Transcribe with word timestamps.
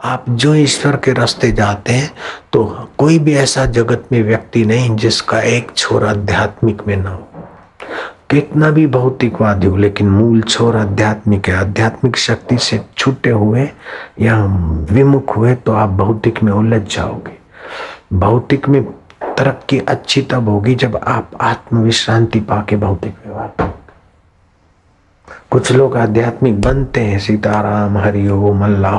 आप 0.00 0.24
जो 0.30 0.54
ईश्वर 0.54 0.96
के 0.96 1.12
रास्ते 1.12 1.50
जाते 1.52 1.92
हैं 1.92 2.10
तो 2.52 2.64
कोई 2.98 3.18
भी 3.18 3.34
ऐसा 3.36 3.64
जगत 3.68 4.04
में 4.12 4.22
व्यक्ति 4.22 4.64
नहीं 4.64 4.94
जिसका 4.96 5.40
एक 5.40 5.72
छोर 5.76 6.04
आध्यात्मिक 6.06 6.86
में 6.86 6.96
ना 6.96 7.10
हो। 7.10 7.26
कितना 8.30 8.70
भी 8.70 8.86
भौतिकवादी 8.86 9.66
हो, 9.66 9.76
लेकिन 9.76 10.08
मूल 10.08 10.40
छोर 10.42 10.76
आध्यात्मिक 10.76 11.48
है। 11.48 11.54
आध्यात्मिक 11.56 12.16
शक्ति 12.16 12.58
से 12.58 12.80
छूटे 12.96 13.30
हुए 13.30 13.68
या 14.20 14.36
विमुख 14.90 15.36
हुए 15.36 15.54
तो 15.56 15.72
आप 15.72 15.90
भौतिक 15.98 16.42
में 16.42 16.52
उलझ 16.52 16.82
जाओगे। 16.94 17.38
भौतिक 18.18 18.68
में 18.68 18.82
तरक्की 19.38 19.78
अच्छी 19.78 20.22
तब 20.22 20.48
होगी 20.48 20.74
जब 20.74 20.96
आप 20.98 21.30
आत्मविश्रांति 21.40 22.40
पाके 22.42 22.76
भौतिक 22.76 23.14
व्यवहार 23.26 23.68
कुछ 25.50 25.70
लोग 25.72 25.96
आध्यात्मिक 25.96 26.60
बनते 26.60 27.00
हैं, 27.00 27.18
सीताराम 27.18 27.96
हरि 27.98 28.28
ओम 28.28 28.64
अल्लाह 28.64 28.94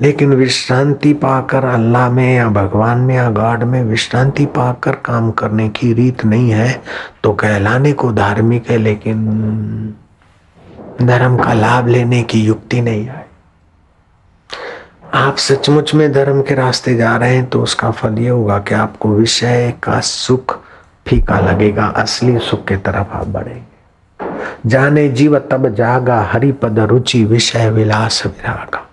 लेकिन 0.00 0.34
विश्रांति 0.34 1.12
पाकर 1.14 1.64
अल्लाह 1.64 2.10
में 2.10 2.34
या 2.34 2.48
भगवान 2.50 2.98
में 2.98 3.14
या 3.14 3.30
गॉड 3.30 3.62
में 3.62 3.82
विश्रांति 3.84 4.46
पाकर 4.56 4.94
काम 5.04 5.30
करने 5.32 5.68
की 5.70 5.92
रीत 5.92 6.24
नहीं 6.24 6.50
है 6.50 6.80
तो 7.22 7.32
कहलाने 7.34 7.92
को 7.92 8.12
धार्मिक 8.12 8.70
है, 8.70 8.78
लेकिन 8.78 9.94
धर्म 11.02 11.36
का 11.38 11.52
लाभ 11.54 11.88
लेने 11.88 12.22
की 12.22 12.40
युक्ति 12.40 12.80
नहीं 12.80 13.04
है। 13.04 13.26
आप 15.14 15.36
सचमुच 15.38 15.94
में 15.94 16.12
धर्म 16.12 16.42
के 16.42 16.54
रास्ते 16.54 16.94
जा 16.96 17.16
रहे 17.16 17.34
हैं 17.34 17.44
तो 17.46 17.62
उसका 17.62 17.90
फल 17.90 18.18
ये 18.18 18.28
होगा 18.28 18.58
कि 18.58 18.74
आपको 18.74 19.08
विषय 19.08 19.72
का 19.82 19.98
सुख 20.02 20.58
फीका 21.06 21.38
लगेगा, 21.40 21.86
असली 21.86 22.38
सुख 22.40 22.64
के 22.66 22.76
तरफ़ 22.78 23.12
आप 23.12 23.26
बढ़ेंगे। 23.28 23.70
जाने 24.66 25.08
जीव 25.08 25.38
तब 25.50 25.68
जागा, 25.74 26.20
हरिपद 26.22 26.78
रुचि 26.80 27.24
विषय 27.24 27.70
विलास 27.70 28.22
विरागा। 28.26 28.86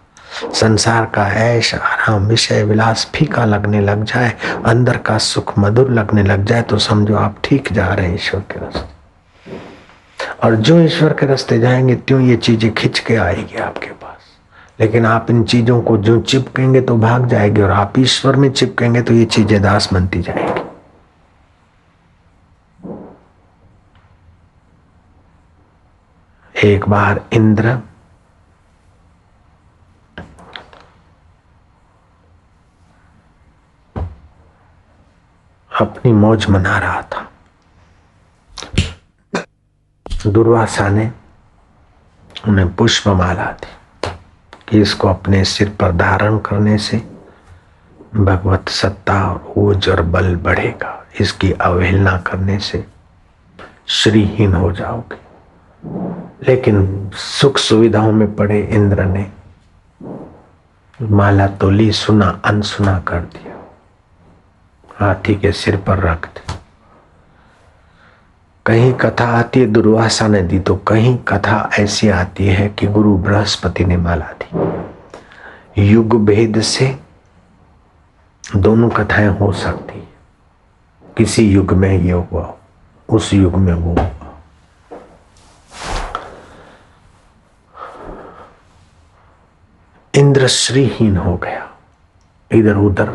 संसार 0.54 1.06
का 1.06 1.28
ऐश, 1.36 1.74
आराम, 1.76 2.26
विषय, 2.26 2.64
विलास 2.64 3.10
फीका 3.16 3.46
लगने 3.46 3.82
लग 3.82 4.04
जाए, 4.04 4.34
अंदर 4.66 4.98
का 4.98 5.18
सुख 5.18 5.58
मधुर 5.60 5.90
लगने 5.92 6.24
लग 6.24 6.46
जाए 6.46 6.62
तो 6.62 6.78
समझो 6.80 7.16
आप 7.16 7.38
ठीक 7.44 7.72
जा 7.74 7.88
रहे 7.88 8.08
हैं 8.08 8.16
ईश्वर 8.16 8.42
के 8.52 8.60
रास्ते। 8.60 9.58
और 10.44 10.56
जो 10.56 10.80
ईश्वर 10.80 11.14
के 11.14 11.26
रास्ते 11.26 11.60
जाएँगे, 11.60 11.96
त्यों 11.96 12.22
ये 12.22 12.36
चीज़ें 12.38 12.74
खिंच 12.74 13.00
के 13.00 13.16
आएगी 13.16 13.58
आपके 13.58 13.88
पास। 13.88 14.18
लेकिन 14.80 15.06
आप 15.06 15.30
इन 15.30 15.44
चीज़ों 15.44 15.82
को 15.82 15.98
जो 15.98 16.20
चिपकेंगे 16.22 16.82
तो 16.82 16.98
भाग 16.98 17.28
जाएगी, 17.28 17.62
और 17.62 17.72
आप 17.72 18.00
ईश्वर 18.00 18.36
में 18.36 18.50
चिपकेंगे 18.52 19.02
तो 19.02 19.14
ये 19.14 19.26
चीज़ें 19.26 19.62
दास 19.62 19.90
बनती 19.94 20.22
जाएँगी। 20.22 20.68
एक 26.56 26.88
बार 26.90 27.22
इंद्र 27.34 27.78
अपनी 35.80 36.12
मौज 36.12 36.46
मना 36.50 36.78
रहा 36.78 37.02
था। 37.02 37.32
दुर्वासा 40.28 40.90
ने 40.90 41.12
उन्हें 42.48 42.76
पुष्पमाला 42.76 43.46
दी। 43.46 43.68
कि 44.68 44.82
इसको 44.82 45.08
अपने 45.08 45.44
सिर 45.44 45.70
पर 45.70 45.92
धारण 45.92 46.38
करने 46.38 46.78
से 46.78 46.98
भगवत 48.16 48.70
सत्ता 48.70 49.24
और 49.24 49.54
ओज 49.58 49.90
और 49.90 50.02
बल 50.02 50.36
बढ़ेगा। 50.36 51.06
इसकी 51.20 51.52
अवहेलना 51.52 52.18
करने 52.18 52.60
से 52.60 52.86
श्रीहीन 53.88 54.54
हो 54.54 54.72
जाओगे। 54.72 55.18
लेकिन 56.48 57.10
सुख 57.14 57.58
सुविधाओं 57.58 58.12
में 58.12 58.36
पड़े 58.36 58.62
इंद्र 58.62 59.06
ने 59.06 59.32
माला 61.02 61.48
तो 61.48 61.70
ली 61.70 61.92
सुना 61.92 62.42
अनसुना 62.46 63.00
कर 63.00 63.20
दिया। 63.20 63.49
हाथी 65.00 65.36
के 65.36 65.52
सिर 65.52 65.78
पर 65.78 66.00
रख 66.00 66.26
दी 66.28 66.54
कहीं 68.66 68.94
कथा 68.94 69.26
आती 69.38 69.60
है, 69.60 69.66
दुर्वासा 69.66 70.28
ने 70.28 70.42
दी 70.42 70.60
तो 70.60 70.76
कहीं 70.76 71.18
कथा 71.18 71.70
ऐसी 71.80 72.10
आती 72.10 72.48
है 72.48 72.68
कि 72.70 72.88
गुरु 72.88 73.16
बृहस्पति 73.18 73.86
ने 73.86 73.98
माला 73.98 74.32
दी। 74.42 75.92
युग 75.92 76.16
भेद 76.26 76.62
से 76.62 76.98
दोनों 78.56 78.90
कथाएँ 78.90 79.28
हो 79.28 79.52
सकती 79.54 80.08
किसी 81.18 81.50
युग 81.50 81.74
में 81.74 81.92
ये 81.92 82.12
हुआ, 82.12 82.54
उस 83.10 83.34
युग 83.34 83.56
में 83.56 83.74
वो 83.74 83.96
इंद्र 90.14 90.48
श्रीहीन 90.48 91.18
हो 91.18 91.36
गया 91.38 91.70
इधर 92.52 92.76
उधर 92.78 93.10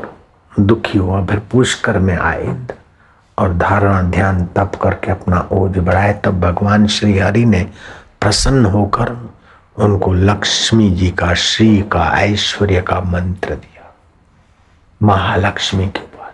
दुखी 0.60 0.98
हुआ, 0.98 1.26
फिर 1.26 1.38
पुष्कर 1.38 1.98
में 1.98 2.16
आए 2.16 2.56
और 3.38 3.54
धारणा 3.54 4.02
ध्यान 4.02 4.44
तप 4.44 4.72
करके 4.82 5.10
अपना 5.10 5.48
ओज 5.52 5.78
बढ़ाए। 5.78 6.20
तब 6.24 6.40
भगवान 6.40 6.86
श्री 6.86 7.18
हरि 7.18 7.44
ने 7.44 7.66
प्रसन्न 8.20 8.66
होकर 8.66 9.30
उनको 9.76 10.12
लक्ष्मी 10.12 10.90
जी 10.90 11.10
का, 11.10 11.34
श्री 11.34 11.82
का, 11.82 12.20
ऐश्वर्य 12.20 12.80
का 12.80 13.00
मंत्र 13.00 13.54
दिया। 13.54 13.94
महालक्ष्मी 15.02 15.86
के 15.86 16.00
पास। 16.00 16.32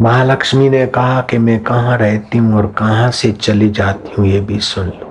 महालक्ष्मी 0.00 0.68
ने 0.68 0.86
कहा 0.86 1.20
कि 1.22 1.38
मैं 1.38 1.64
कहाँ 1.64 1.98
रहती 1.98 2.38
हूँ 2.38 2.56
और 2.56 2.66
कहाँ 2.66 3.10
से 3.10 3.32
चली 3.32 3.70
जाती 3.70 4.14
हूँ, 4.18 4.26
ये 4.26 4.40
भी 4.40 4.60
सुन 4.60 4.86
लो। 4.86 5.06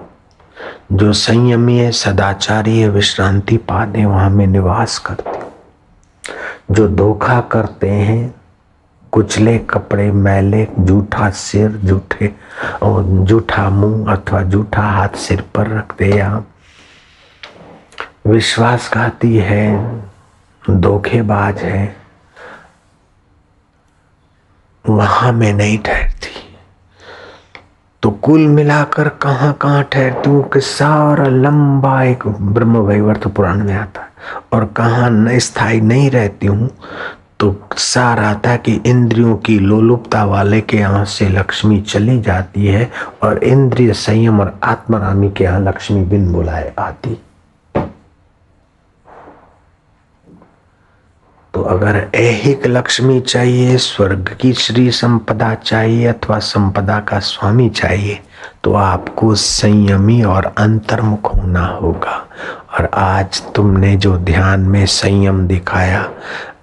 जो 0.91 1.13
संयमी 1.13 1.77
है, 1.77 1.91
सदाचारी 1.91 2.79
है, 2.79 2.89
विश्रांति 2.89 3.57
पाते 3.57 4.05
वहाँ 4.05 4.29
में 4.29 4.47
निवास 4.47 4.97
करते 4.97 5.39
जो 6.71 6.87
धोखा 6.87 7.39
करते 7.41 7.89
हैं, 7.89 8.35
कुचले 9.11 9.57
कपड़े, 9.59 10.11
मैले, 10.11 10.67
जूठा 10.79 11.29
सिर, 11.29 11.69
जूठे, 11.69 12.33
और 12.81 13.03
जूठा 13.03 13.69
मुँह 13.69 14.11
अथवा 14.13 14.41
जूठा 14.43 14.81
हाथ 14.81 15.15
सिर 15.17 15.41
पर 15.55 15.67
रखते 15.67 16.17
या 16.17 16.43
विश्वासघाती 18.27 19.35
है, 19.37 19.67
धोखेबाज 20.63 21.57
है, 21.57 21.95
वहाँ 24.85 25.31
में 25.31 25.53
नहीं 25.53 25.77
ठहरती। 25.77 26.38
तो 28.03 28.09
कुल 28.23 28.47
मिलाकर 28.47 29.07
कहाँ 29.23 29.51
कहाँ 29.61 29.83
ठहरती 29.93 30.29
हूँ 30.29 30.43
कि 30.49 30.59
सारा 30.61 31.27
लंबा 31.27 32.01
एक 32.03 32.27
ब्रह्म 32.27 32.77
वैवर्त 32.87 33.27
पुराण 33.27 33.63
में 33.63 33.73
आता 33.73 34.01
है। 34.01 34.07
और 34.53 34.65
कहाँ 34.77 35.39
स्थायी 35.39 35.81
नहीं 35.81 36.09
रहती 36.11 36.47
हूँ 36.47 36.69
तो 37.39 37.53
सार 37.77 38.19
आता 38.19 38.49
है 38.49 38.57
कि 38.57 38.79
इंद्रियों 38.85 39.35
की 39.45 39.57
लोलुपता 39.59 40.23
वाले 40.25 40.61
के 40.61 40.77
यहाँ 40.77 41.03
से 41.05 41.27
लक्ष्मी 41.29 41.79
चली 41.81 42.19
जाती 42.21 42.65
है 42.67 42.89
और 43.23 43.43
इंद्रिय 43.43 43.93
संयम 43.93 44.39
और 44.39 44.57
आत्मरामी 44.63 45.29
के 45.37 45.43
यहाँ 45.43 45.61
लक्ष्मी 45.61 46.03
बिन 46.05 46.31
बुलाए 46.33 46.73
आती। 46.79 47.17
तो 51.59 51.63
अगर 51.63 51.95
ऐहिक 52.15 52.65
लक्ष्मी 52.67 53.19
चाहिए, 53.19 53.77
स्वर्ग 53.77 54.29
की 54.41 54.51
श्री 54.53 54.91
संपदा 54.91 55.53
चाहिए 55.55 56.05
अथवा 56.07 56.37
संपदा 56.39 56.99
का 56.99 57.19
स्वामी 57.19 57.67
चाहिए 57.69 58.19
तो 58.63 58.73
आपको 58.73 59.33
संयमी 59.35 60.21
और 60.23 60.45
अंतर्मुख 60.57 61.33
होना 61.35 61.65
होगा। 61.65 62.15
और 62.71 62.89
आज 62.93 63.41
तुमने 63.53 63.95
जो 63.95 64.15
ध्यान 64.17 64.61
में 64.61 64.85
संयम 64.85 65.45
दिखाया, 65.47 66.01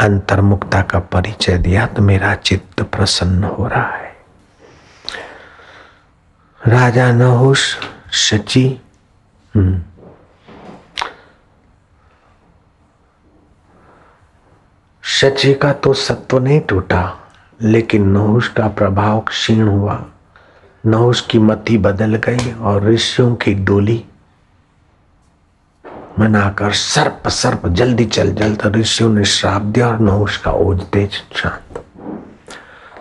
अंतर्मुखता 0.01 0.81
का 0.83 0.99
परिचय 1.13 1.59
दिया 1.59 1.87
तो 1.87 2.03
मेरा 2.03 2.35
चित्त 2.35 2.83
प्रसन्न 2.83 3.45
हो 3.45 3.67
रहा 3.69 3.97
है। 3.97 4.15
राजा 6.61 7.13
नहुष, 7.13 7.75
शची 8.13 8.67
हम्म 9.55 9.83
शची 15.07 15.53
का 15.55 15.73
तो 15.73 15.93
सत्व 15.95 16.39
नहीं 16.39 16.61
टूटा, 16.61 17.03
लेकिन 17.61 18.09
नहुष 18.09 18.49
का 18.49 18.67
प्रभाव 18.69 19.21
क्षीण 19.21 19.67
हुआ। 19.69 19.99
नहुष 20.85 21.21
की 21.21 21.39
मति 21.39 21.77
बदल 21.79 22.17
गई 22.25 22.53
और 22.53 22.85
ऋषियों 22.85 23.35
की 23.35 23.55
डोली 23.55 24.05
मनाकर 26.19 26.73
सर्प 26.73 27.29
सर्प 27.29 27.69
जल्दी 27.69 28.05
चल 28.07 28.33
जल्द 28.33 28.67
ऋषियों 28.77 29.11
ने 29.11 29.25
श्राप 29.27 29.63
दिया 29.63 29.89
और 29.89 30.01
नहुष 30.01 30.37
का 30.37 30.53
ओज 30.53 30.83
तेज 30.85 31.23
शांत। 31.37 31.83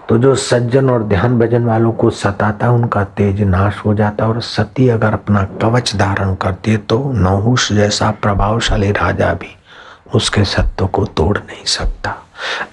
तो 0.09 0.17
जो 0.17 0.35
सज्जन 0.35 0.89
और 0.89 1.03
ध्यान 1.03 1.39
भजन 1.39 1.65
वालों 1.65 1.91
को 1.91 2.09
सताता, 2.11 2.71
उनका 2.71 3.03
तेज 3.03 3.41
नाश 3.43 3.81
हो 3.85 3.93
जाता 3.93 4.27
और 4.27 4.41
सती 4.43 4.89
अगर 4.89 5.13
अपना 5.13 5.43
कवच 5.61 5.95
धारण 5.95 6.35
करती 6.35 6.71
है 6.71 6.77
तो 6.79 7.03
नहुष 7.13 7.71
जैसा 7.73 8.11
प्रभावशाली 8.21 8.91
राजा 8.93 9.33
भी 9.33 9.55
उसके 10.14 10.44
सत्व 10.44 10.86
को 10.88 11.04
तोड़ 11.16 11.36
नहीं 11.38 11.64
सकता 11.64 12.14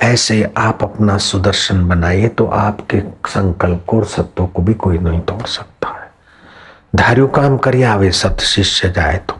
ऐसे 0.01 0.41
आप 0.57 0.83
अपना 0.83 1.17
सुदर्शन 1.23 1.87
बनाइए 1.87 2.27
तो 2.37 2.45
आपके 2.57 3.01
संकल्प 3.29 3.83
को 3.87 3.97
और 3.97 4.05
सत्व 4.07 4.45
को 4.45 4.61
भी 4.61 4.73
कोई 4.85 4.97
नहीं 4.99 5.19
तोड़ 5.21 5.45
सकता 5.47 5.89
है 5.89 6.09
धार्यु 6.95 7.27
काम 7.39 7.57
करिए 7.57 7.83
आवे 7.85 8.11
सत 8.13 8.39
शिष्य 8.45 8.89
जाए 8.91 9.17
तो 9.29 9.35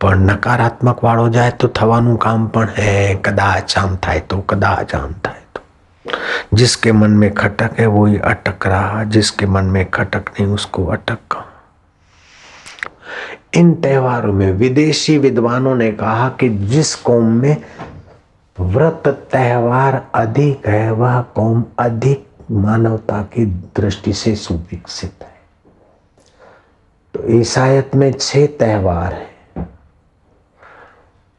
પણ 0.00 0.22
નકારાત્મક 0.28 1.02
વાળો 1.02 1.24
જાય 1.28 1.50
તો 1.54 1.68
થવાનું 1.68 2.14
કામ 2.22 2.46
પણ 2.54 2.70
હે 2.78 2.94
કદાચ 3.26 3.74
આમ 3.78 3.92
થાય 4.04 4.22
તો 4.30 4.38
કદાચ 4.52 4.94
આમ 4.94 5.12
થાય 5.24 5.42
તો 5.54 5.60
जिसके 6.52 6.92
मन 6.92 7.12
में 7.20 7.30
खटक 7.34 7.78
है 7.78 7.86
वो 7.88 8.02
ही 8.06 8.18
अटक 8.30 8.66
रहा 8.66 9.04
जिसके 9.14 9.46
मन 9.48 9.68
में 9.74 9.84
खटक 9.90 10.32
नहीं 10.32 10.46
उसको 10.54 10.86
अटक 10.96 11.20
कहा 11.30 11.44
इन 13.55 13.73
त्योहारों 13.73 14.33
में 14.33 14.51
विदेशी 14.51 15.17
विद्वानों 15.17 15.75
ने 15.75 15.91
कहा 15.91 16.29
कि 16.29 16.49
जिस 16.49 16.95
कौम 16.95 17.25
में 17.25 17.57
व्रत 18.59 19.03
त्योहार 19.07 20.07
अधिक 20.15 20.67
है, 20.67 20.91
वह 20.91 21.21
कौम 21.21 21.65
अधिक 21.79 22.27
मानवता 22.51 23.21
की 23.21 23.45
दृष्टि 23.45 24.13
से 24.13 24.35
सुविकसित 24.35 25.13
है। 25.21 25.37
तो 27.13 27.29
ईसायत 27.29 27.95
में 27.95 28.13
छह 28.13 28.45
त्योहार 28.45 29.13
है। 29.13 29.37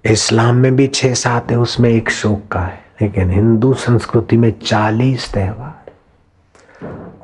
इस्लाम 0.05 0.55
में 0.55 0.77
भी 0.77 0.87
छह 0.87 1.15
सात 1.15 1.51
है, 1.51 1.59
उसमें 1.59 1.91
एक 1.91 2.11
शोक 2.11 2.43
का 2.53 2.61
है। 2.61 2.85
लेकिन 3.03 3.31
हिंदू 3.31 3.75
संस्कृति 3.75 4.37
में 4.37 4.61
चालीस 4.61 5.33
त्योहार 5.33 5.91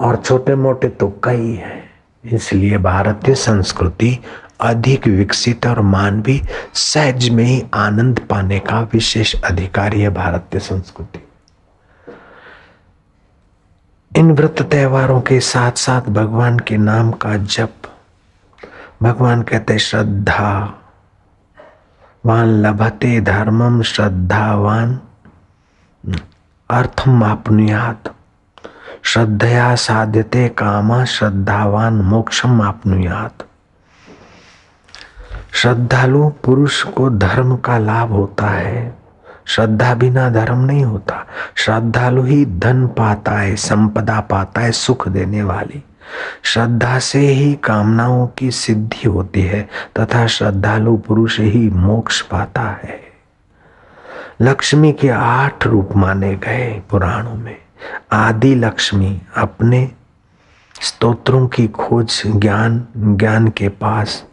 और 0.00 0.16
छोटे 0.16 0.54
मोटे 0.54 0.88
तो 0.88 1.20
कई 1.24 1.52
हैं। 1.52 1.84
इसलिए 2.24 2.78
भारतीय 2.78 3.34
संस्कृति 3.34 4.18
अधिक 4.60 5.06
विकसित 5.06 5.66
और 5.66 5.80
मानवीय 5.80 6.46
सहज 6.74 7.28
में 7.28 7.44
ही 7.44 7.64
आनंद 7.74 8.20
पाने 8.20 8.58
का 8.58 8.80
विशेष 8.80 9.42
अधिकारी 9.44 10.00
है 10.00 10.10
भारतीय 10.10 10.60
संस्कृति। 10.60 11.28
इन 14.16 14.32
व्रत 14.32 14.62
त्योहारों 14.62 15.20
के 15.20 15.40
साथ 15.40 15.72
साथ 15.72 16.02
भगवान 16.02 16.58
के 16.58 16.76
नाम 16.76 17.12
का 17.12 17.36
जप। 17.36 17.72
भगवान 19.02 19.42
कहते 19.42 19.78
श्रद्धा, 19.78 20.74
वान 22.26 22.46
लभते 22.46 23.20
धर्मम 23.20 23.82
श्रद्धावान 23.82 25.00
अर्थम 26.70 27.24
आपनुयात। 27.24 28.14
श्रद्धया 29.02 29.74
साध्यते 29.74 30.48
कामा 30.48 31.04
श्रद्धावान 31.04 31.94
मोक्षम 31.94 32.62
आपनुयात। 32.62 33.42
श्रद्धालु 35.54 36.28
पुरुष 36.28 36.82
को 36.82 37.10
धर्म 37.10 37.56
का 37.56 37.78
लाभ 37.78 38.10
होता 38.10 38.46
है। 38.46 38.98
श्रद्धा 39.46 39.94
बिना 39.94 40.30
धर्म 40.30 40.58
नहीं 40.58 40.84
होता। 40.84 41.26
श्रद्धालु 41.54 42.22
ही 42.22 42.46
धन 42.46 42.86
पाता 42.86 43.32
है, 43.32 43.56
संपदा 43.56 44.20
पाता 44.20 44.60
है, 44.60 44.72
सुख 44.72 45.08
देने 45.08 45.42
वाली। 45.42 45.84
श्रद्धा 46.42 46.98
से 46.98 47.18
ही 47.18 47.54
कामनाओं 47.54 48.28
की 48.38 48.50
सिद्धि 48.50 49.08
होती 49.08 49.42
है 49.42 49.68
तथा 50.00 50.26
श्रद्धालु 50.26 50.96
पुरुष 50.96 51.40
ही 51.40 51.70
मोक्ष 51.70 52.20
पाता 52.20 52.62
है। 52.62 53.00
लक्ष्मी 54.40 54.92
के 54.92 55.08
आठ 55.08 55.66
रूप 55.66 55.88
माने 55.96 56.36
गए 56.36 56.82
पुराणों 56.90 57.34
में। 57.34 57.56
आदि 58.12 58.54
लक्ष्मी 58.54 59.22
अपने 59.36 59.90
स्तोत्रों 60.80 61.48
की 61.48 61.68
खोज 61.68 62.22
ज्ञान 62.26 62.86
ज्ञान 62.96 63.48
के 63.48 63.68
पास 63.68 64.24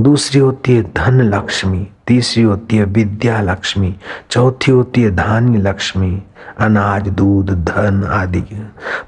दूसरी 0.00 0.40
होती 0.40 0.76
है 0.76 0.82
धन 0.82 1.20
लक्ष्मी, 1.20 1.86
तीसरी 2.06 2.42
होती 2.42 2.76
है 2.76 2.84
विद्या 2.84 3.40
लक्ष्मी, 3.40 3.96
चौथी 4.30 4.70
होती 4.70 5.02
है 5.02 5.10
धान्य 5.16 5.58
लक्ष्मी, 5.58 6.22
अनाज, 6.58 7.08
दूध, 7.08 7.50
धन 7.50 8.04
आदि। 8.04 8.40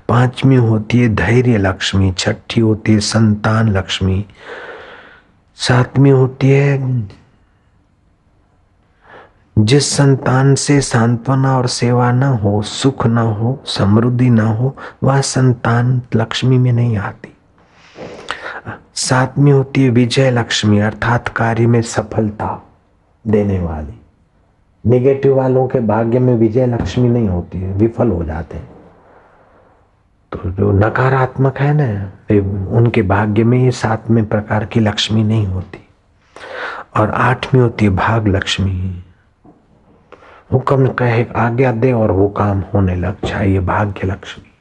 पांचवी 0.09 0.57
होती 0.57 0.99
है 0.99 1.15
धैर्य 1.15 1.59
लक्ष्मी, 1.59 2.13
छठी 2.13 2.61
होती 2.61 2.93
है 2.93 3.01
संतान 3.01 3.69
लक्ष्मी, 3.69 4.25
सातवीं 5.57 6.13
होती 6.13 6.51
है 6.51 7.09
जिस 9.59 9.97
संतान 9.97 10.55
से 10.55 10.81
सांत्वना 10.81 11.59
और 11.59 11.67
सेवा 11.67 12.13
न 12.13 12.23
हो, 12.23 12.63
सुख 12.63 13.07
न 13.07 13.19
हो, 13.19 13.63
समृद्धि 13.67 14.31
न 14.31 14.39
हो, 14.39 14.77
वह 15.03 15.21
संतान 15.21 16.03
लक्ष्मी 16.15 16.59
में 16.59 16.73
नहीं 16.73 16.97
आती। 16.97 17.32
सातवीं 18.95 19.53
होती 19.53 19.85
है 19.85 19.91
विजय 19.91 20.31
लक्ष्मी 20.31 20.79
अर्थात 20.79 21.29
कार्य 21.29 21.67
में 21.67 21.81
सफलता 21.83 22.67
देने 23.27 23.59
वाली। 23.61 24.01
निगेटिव 24.85 25.37
वालों 25.37 25.67
के 25.69 25.81
भाग्य 25.81 26.19
में 26.19 26.35
विजय 26.35 26.67
लक्ष्मी 26.67 27.09
नहीं 27.09 27.29
होती 27.29 27.61
है, 27.61 27.73
विफल 27.73 28.09
हो 28.09 28.25
जाते 28.25 28.57
हैं। 28.57 28.69
तो 30.33 30.51
जो 30.51 30.73
नकारात्मक 30.73 31.59
है 31.59 31.73
ना 31.75 32.11
उनके 32.71 33.03
भाग्य 33.03 33.45
में 33.45 33.59
ये 33.59 33.71
सातवें 33.71 34.25
प्रकार 34.27 34.65
की 34.65 34.81
लक्ष्मी 34.81 35.25
नहीं 35.25 35.47
होती। 35.47 35.79
और 36.97 37.11
आठवीं 37.11 37.61
होती 37.61 37.85
है 37.85 37.91
भाग 37.91 38.29
लक्ष्मी। 38.29 39.05
हुक्म 40.53 40.89
कहे, 40.89 41.27
आज्ञा 41.37 41.73
दे 41.73 41.93
और 41.93 42.11
वो 42.11 42.29
काम 42.29 42.63
होने 42.75 42.95
लग 42.97 43.17
जाए, 43.25 43.49
ये 43.49 43.61
भाग्य 43.61 44.07
लक्ष्मी। 44.07 44.52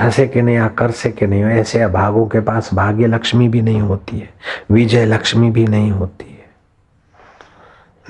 थसे 0.00 0.26
के 0.26 0.42
नहीं 0.42 0.56
या 0.56 0.68
कर 0.68 0.90
से 0.90 1.10
के 1.10 1.26
नहीं, 1.26 1.44
ऐसे 1.44 1.80
अभागों 1.80 2.26
के 2.26 2.40
पास 2.40 2.70
भाग्य 2.74 3.06
लक्ष्मी 3.06 3.48
भी 3.48 3.62
नहीं 3.62 3.80
होती 3.80 4.18
है, 4.18 4.28
विजय 4.70 5.04
लक्ष्मी 5.06 5.50
भी 5.50 5.66
नहीं 5.66 5.90
होती 5.90 6.24
है, 6.24 6.44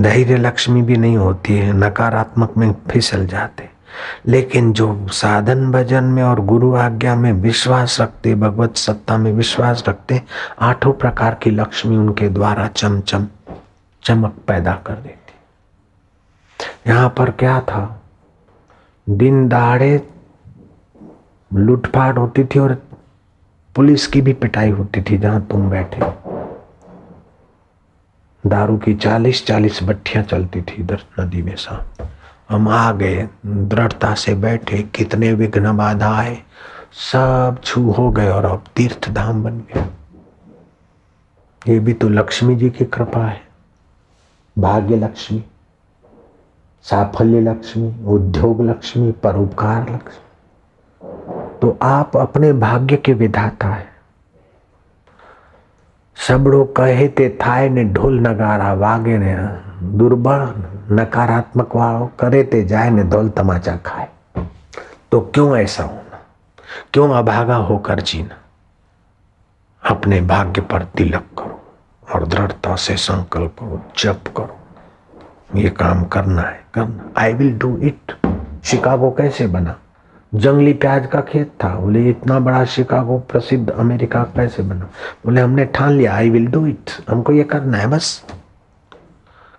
धैर्य 0.03 0.37
लक्ष्मी 0.37 0.83
भी 0.83 0.97
नहीं 0.97 1.17
होती 1.17 1.57
है, 1.59 1.73
नकारात्मक 1.73 2.57
में 2.57 2.73
फिसल 2.91 3.27
जाते 3.27 3.69
लेकिन 4.27 4.73
जो 4.73 5.07
साधन 5.09 5.71
भजन 5.73 6.05
में 6.05 6.23
और 6.23 6.41
गुरु 6.41 6.75
आज्ञा 6.75 7.15
में 7.17 7.33
विश्वास 7.33 8.01
रखते 8.01 8.35
भगवत 8.35 8.77
सत्ता 8.77 9.17
में 9.19 9.33
विश्वास 9.33 9.85
रखते 9.89 10.23
आठों 10.61 10.93
प्रकार 10.93 11.35
की 11.35 11.51
लक्ष्मी 11.51 11.97
उनके 11.97 12.29
द्वारा 12.29 12.67
चमचम, 12.67 13.27
चमक 14.03 14.35
पैदा 14.49 14.73
कर 14.87 14.95
देती 14.95 15.33
यहाँ 16.91 17.09
पर 17.09 17.31
क्या 17.31 17.61
था? 17.61 18.03
दिन 19.11 19.49
दाड़े 19.49 20.09
लूटपाट 21.51 22.19
होती 22.19 22.45
थी 22.45 22.59
और 22.59 22.75
पुलिस 23.75 24.07
की 24.07 24.21
भी 24.21 24.33
पिटाई 24.33 24.71
होती 24.71 25.03
थी 25.03 25.19
जहाँ 25.19 25.41
तुम 25.43 25.71
बैठे। 25.71 26.01
दारू 28.45 28.77
की 28.77 28.95
चालीस 28.95 29.47
चालीस 29.47 29.83
भट्टियाँ 29.83 30.25
चलती 30.25 30.63
थी 30.63 30.83
इधर 30.83 31.03
नदी 31.21 31.43
में 31.43 31.55
सा। 31.57 31.85
हम 32.51 32.69
आ 32.69 32.93
गए, 32.93 33.29
दृढ़ता 33.47 34.15
से 34.15 34.35
बैठे, 34.35 34.83
कितने 34.95 35.33
विघ्न 35.33 35.77
बाधा 35.77 36.11
आए, 36.17 36.39
सब 37.13 37.61
छू 37.65 37.91
हो 37.91 38.11
गए 38.11 38.29
और 38.29 38.45
अब 38.45 38.65
तीर्थ 38.77 39.11
धाम 39.11 39.43
बन 39.45 39.59
गया 39.59 39.89
ये 41.69 41.79
भी 41.81 41.93
तो 41.93 42.09
लक्ष्मी 42.09 42.57
जी 42.57 42.71
की 42.71 42.85
कृपा 42.85 43.25
है। 43.27 43.41
भाग्य 44.59 44.97
लक्ष्मी, 44.97 45.45
साफल्य 46.83 47.41
लक्ष्मी, 47.41 48.05
उद्योग 48.05 48.63
लक्ष्मी, 48.63 49.13
परोपकार 49.13 49.91
लक्ष्मी। 49.95 50.26
तो 51.63 51.79
आप 51.83 52.17
अपने 52.17 52.53
भाग्य 52.53 52.97
के 52.97 53.13
विधाता 53.13 53.69
है। 53.69 53.89
सबड़ो 56.29 56.65
कहे 56.65 57.09
ते 57.09 57.39
था 57.43 57.69
ने 57.69 57.85
ढोल 57.85 58.21
नगारा, 58.21 58.75
वागे 58.75 59.19
ने 59.19 59.37
दुर्बल, 59.87 60.55
नकारात्मक 60.95 61.77
वालों 61.77 62.07
करे 62.07 62.43
ते 62.45 62.65
जाए 62.65 62.91
ने 62.91 63.03
ढोल 63.03 63.29
तमाचा 63.29 63.77
खाए। 63.77 64.09
तो 65.13 65.21
क्यों 65.21 65.57
ऐसा 65.57 65.83
होना? 65.83 66.19
क्यों 66.93 67.15
अभागा 67.15 67.57
होकर 67.57 68.01
जीना? 68.01 68.37
अपने 69.91 70.21
भाग्य 70.21 70.61
पर 70.61 70.83
तिलक 70.83 71.25
करो 71.39 71.63
और 72.15 72.27
दृढ़ता 72.27 72.77
से 72.77 72.97
संकल्प 72.97 73.57
करो 73.59 73.83
जप 73.99 74.21
करो। 74.37 74.59
ये 75.57 75.71
काम 75.71 76.05
करना 76.05 76.43
है, 76.43 76.65
करना। 76.75 77.21
I 77.23 77.33
will 77.33 77.59
do 77.59 77.77
it 77.79 78.17
Chicago 78.65 79.11
कैसे 79.11 79.47
बना? 79.47 79.77
जंगली 80.37 80.73
प्याज 80.73 81.07
का 81.07 81.21
खेत 81.21 81.53
था। 81.65 81.75
बोले, 81.75 82.11
इतना 82.11 82.39
बड़ा 82.39 82.65
शिकागो 82.65 83.19
प्रसिद्ध 83.19 83.71
अमेरिका 83.71 84.23
कैसे 84.23 84.63
बना? 84.63 84.85
बोले, 85.25 85.41
हमने 85.41 85.65
ठान 85.65 85.91
लिया। 85.91 86.15
आई 86.15 86.31
विल 86.31 86.47
डू 86.47 86.67
इट 86.67 86.91
हमको 87.09 87.33
ये 87.33 87.45
करना 87.45 87.79
है, 87.79 87.87
बस। 87.87 88.25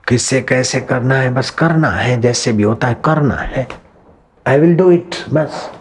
किससे 0.07 0.41
कैसे 0.41 0.79
करना 0.79 1.15
है? 1.15 1.33
बस 1.33 1.49
करना 1.49 1.89
है। 1.89 2.21
जैसे 2.21 2.53
भी 2.53 2.63
होता 2.63 2.87
है, 2.87 2.97
करना 3.05 3.35
है। 3.35 3.67
आई 4.47 4.59
विल 4.59 4.75
डू 4.75 4.91
इट 4.91 5.15
बस। 5.33 5.71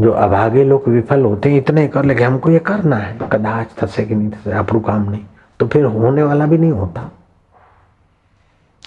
जो 0.00 0.12
अभागे 0.12 0.64
लोग 0.64 0.88
विफल 0.88 1.24
होते 1.24 1.50
हैं, 1.50 1.58
इतने 1.58 1.88
कर 1.88 2.04
लेके 2.04 2.24
हमको 2.24 2.50
ये 2.50 2.58
करना 2.58 2.96
है। 2.96 3.18
कदाच 3.32 3.66
थसे 3.82 4.04
कि 4.04 4.14
नहीं 4.14 4.30
थसे 4.30 4.52
अपरू 4.52 4.80
काम 4.80 5.10
नहीं। 5.10 5.24
तो 5.60 5.68
फिर 5.68 5.84
होने 5.84 6.22
वाला 6.22 6.46
भी 6.46 6.58
नहीं 6.58 6.72
होता। 6.72 7.12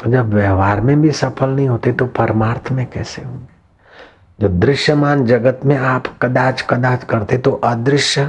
जब 0.08 0.34
व्यवहार 0.34 0.82
में 0.82 1.02
भी 1.02 1.12
सफल 1.12 1.50
नहीं 1.50 1.70
होते 1.70 1.92
तो 1.92 2.06
परमार्थ 2.06 2.72
में 2.72 2.86
कैसे 2.86 3.22
होंगे? 3.22 3.51
जो 4.42 4.50
दृश्यमान 4.50 5.26
जगत 5.26 5.60
में 5.66 5.78
आप 5.78 6.04
कदाच 6.22 6.62
कदाच 6.70 7.04
करते 7.04 7.38
तो 7.38 7.52
अदृश्य 7.52 8.22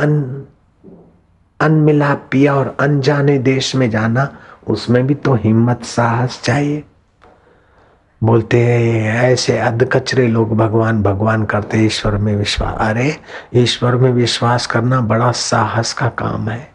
अन 0.00 0.44
अनमिला 1.60 2.14
पिया 2.14 2.54
और 2.54 2.76
अनजाने 2.80 3.38
देश 3.38 3.76
में 3.76 3.90
जाना, 3.90 4.36
उसमें 4.68 5.06
भी 5.06 5.14
तो 5.14 5.34
हिम्मत, 5.34 5.84
साहस 5.84 6.40
चाहिए। 6.44 6.84
बोलते 8.24 8.60
हैं, 8.60 9.22
ऐसे 9.22 9.58
अध 9.58 9.88
कचरे 9.92 10.28
लोग 10.28 10.56
भगवान 10.56 11.02
भगवान 11.02 11.44
करते, 11.44 11.78
ईश्वर 11.78 12.16
में 12.16 12.36
विश्वास। 12.36 12.74
अरे, 12.78 13.16
ईश्वर 13.54 13.96
में 13.96 14.12
विश्वास 14.12 14.66
करना 14.66 15.00
बड़ा 15.00 15.32
साहस 15.32 15.92
का 15.92 16.08
काम 16.08 16.48
है। 16.48 16.72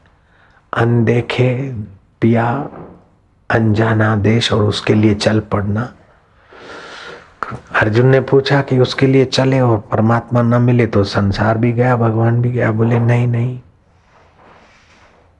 अनदेखे 0.73 1.75
पिया, 2.21 2.69
अनजाना 3.49 4.15
देश 4.15 4.53
और 4.53 4.63
उसके 4.63 4.93
लिए 4.93 5.15
चल 5.15 5.39
पड़ना। 5.39 5.93
अर्जुन 7.53 8.07
ने 8.07 8.19
पूछा 8.21 8.61
कि 8.61 8.79
उसके 8.79 9.07
लिए 9.07 9.25
चले 9.25 9.59
और 9.59 9.77
परमात्मा 9.77 10.41
न 10.41 10.61
मिले 10.61 10.87
तो 10.87 11.03
संसार 11.03 11.57
भी 11.57 11.71
गया, 11.71 11.95
भगवान 11.95 12.41
भी 12.41 12.51
गया। 12.51 12.71
बोले, 12.71 12.99
नहीं 12.99 13.27
नहीं। 13.27 13.59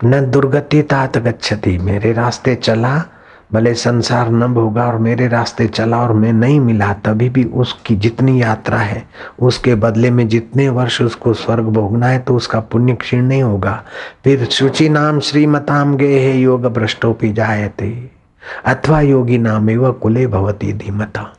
न 0.04 0.32
दुर्गति 0.32 0.82
तात 0.82 1.18
गच्छति। 1.18 1.78
मेरे 1.78 2.14
रास्ते 2.14 2.56
चला, 2.56 3.04
भले 3.54 3.74
संसार 3.74 4.30
न 4.30 4.48
भोगा 4.54 4.86
और 4.86 4.98
मेरे 4.98 5.28
रास्ते 5.28 5.68
चला 5.68 5.98
और 5.98 6.14
मैं 6.14 6.34
नहीं 6.34 6.60
मिला, 6.60 6.94
तभी 6.94 7.30
भी 7.30 7.44
उसकी 7.44 7.96
जितनी 7.96 8.42
यात्रा 8.42 8.78
है, 8.78 9.08
उसके 9.42 9.76
बदले 9.76 10.12
में 10.12 10.28
जितने 10.28 10.70
वर्ष 10.70 11.02
उसको 11.02 11.34
स्वर्ग 11.34 11.64
भोगना 11.64 12.08
है 12.08 12.20
तो 12.20 12.36
उसका 12.36 12.60
पुण्य 12.60 12.96
क्षीण 12.96 13.24
नहीं 13.24 13.44
होगा। 13.44 13.84
फिर 14.24 14.46
शुचि 14.46 14.90
नाम 14.90 15.20
श्रीमताम 15.20 15.98
गे 15.98 16.20
है 16.20 16.38
योग 16.38 16.66
भ्रष्टोपी 16.66 17.34
जायते। 17.34 18.12
अथवा 18.66 19.02
योगी 19.02 19.38
नाम 19.38 19.70
एवं 19.70 19.94
कुले 19.94 20.28
भवती 20.28 20.74
धीमता। 20.74 21.37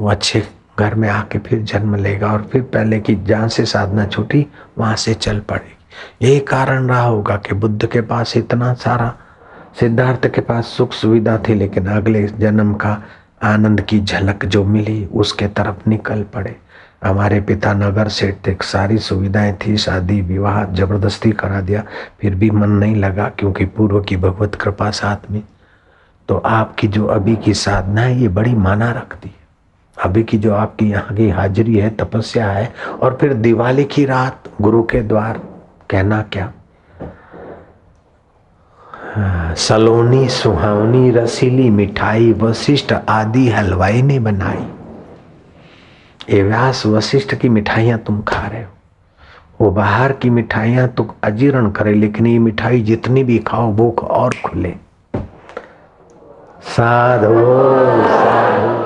वो 0.00 0.08
अच्छे 0.08 0.42
घर 0.78 0.94
में 0.94 1.08
आके 1.08 1.38
फिर 1.38 1.62
जन्म 1.62 1.94
लेगा 1.94 2.32
और 2.32 2.48
फिर 2.52 2.62
पहले 2.62 3.00
की 3.00 3.14
जहाँ 3.14 3.48
से 3.48 3.64
साधना 3.64 4.06
छूटी, 4.06 4.46
वहाँ 4.78 4.96
से 4.96 5.14
चल 5.14 5.40
पड़ेगी। 5.40 6.26
यही 6.26 6.40
कारण 6.40 6.88
रहा 6.88 7.02
होगा 7.02 7.36
कि 7.36 7.54
बुद्ध 7.54 7.86
के 7.86 8.00
पास 8.00 8.36
इतना 8.36 8.74
सारा 8.74 9.14
सिद्धार्थ 9.80 10.26
के 10.26 10.40
पास 10.40 10.66
सुख 10.66 10.92
सुविधा 10.92 11.38
थी, 11.38 11.54
लेकिन 11.54 11.86
अगले 11.86 12.26
जन्म 12.26 12.74
का 12.74 13.02
आनंद 13.42 13.80
की 13.80 14.00
झलक 14.00 14.44
जो 14.44 14.64
मिली, 14.64 15.04
उसके 15.04 15.46
तरफ़ 15.46 15.88
निकल 15.88 16.22
पड़े। 16.22 16.56
हमारे 17.04 17.40
पिता 17.40 17.72
नगर 17.74 18.08
से 18.08 18.38
सारी 18.62 18.98
सुविधाएँ 18.98 19.58
थी, 19.66 19.76
शादी, 19.76 20.20
विवाह, 20.20 20.64
ज़बरदस्ती 20.64 21.32
करा 21.32 21.60
दिया। 21.60 21.84
फिर 22.20 22.34
भी 22.34 22.50
मन 22.50 22.70
नहीं 22.70 22.96
लगा, 22.96 23.28
क्योंकि 23.28 23.64
पूर्व 23.64 24.00
की 24.00 24.16
भगवत 24.16 24.54
कृपा 24.54 24.90
साथ 24.90 25.30
में। 25.30 25.42
तो 26.28 26.36
आपकी 26.36 26.88
जो 26.88 27.06
अभी 27.06 27.36
की 27.36 27.54
साधना 27.54 28.00
है, 28.00 28.20
ये 28.20 28.28
बड़ी 28.28 28.54
माना 28.54 28.90
रखती 28.90 29.34
अभी 30.04 30.22
की 30.22 30.38
जो 30.38 30.54
आपकी 30.54 30.90
यहाँ 30.90 31.16
की 31.16 31.30
हाजिरी 31.30 31.76
है, 31.76 31.90
तपस्या 31.90 32.46
है, 32.46 32.72
और 33.02 33.18
फिर 33.20 33.34
दिवाली 33.34 33.84
की 33.84 34.04
रात 34.04 34.42
गुरु 34.62 34.82
के 34.82 35.00
द्वार, 35.00 35.40
कहना 35.90 36.22
क्या? 36.22 36.52
सलोनी, 39.54 40.28
सुहावनी, 40.28 41.10
रसीली, 41.10 41.70
मिठाई, 41.70 42.32
वशिष्ठ 42.32 42.94
आदि 43.08 43.48
हलवाई 43.48 44.02
ने 44.02 44.18
बनाई। 44.18 44.66
ये 46.30 46.42
व्यास 46.42 46.86
वशिष्ठ 46.86 47.34
की 47.34 47.48
मिठाइयाँ 47.48 47.98
तुम 47.98 48.22
खा 48.22 48.46
रहे 48.46 48.62
हो। 48.62 48.68
वो 49.60 49.70
बाहर 49.70 50.12
की 50.12 50.30
मिठाइयाँ 50.30 50.88
तो 50.88 51.14
अजीर्ण 51.24 51.70
करे, 51.70 51.94
लेकिन 51.94 52.26
ये 52.26 52.38
मिठाई 52.38 52.80
जितनी 52.80 53.24
भी 53.24 53.38
खाओ 53.38 53.72
भूख 53.72 54.04
और 54.04 54.34
खुले। 54.44 54.74
साधो। 56.62 58.79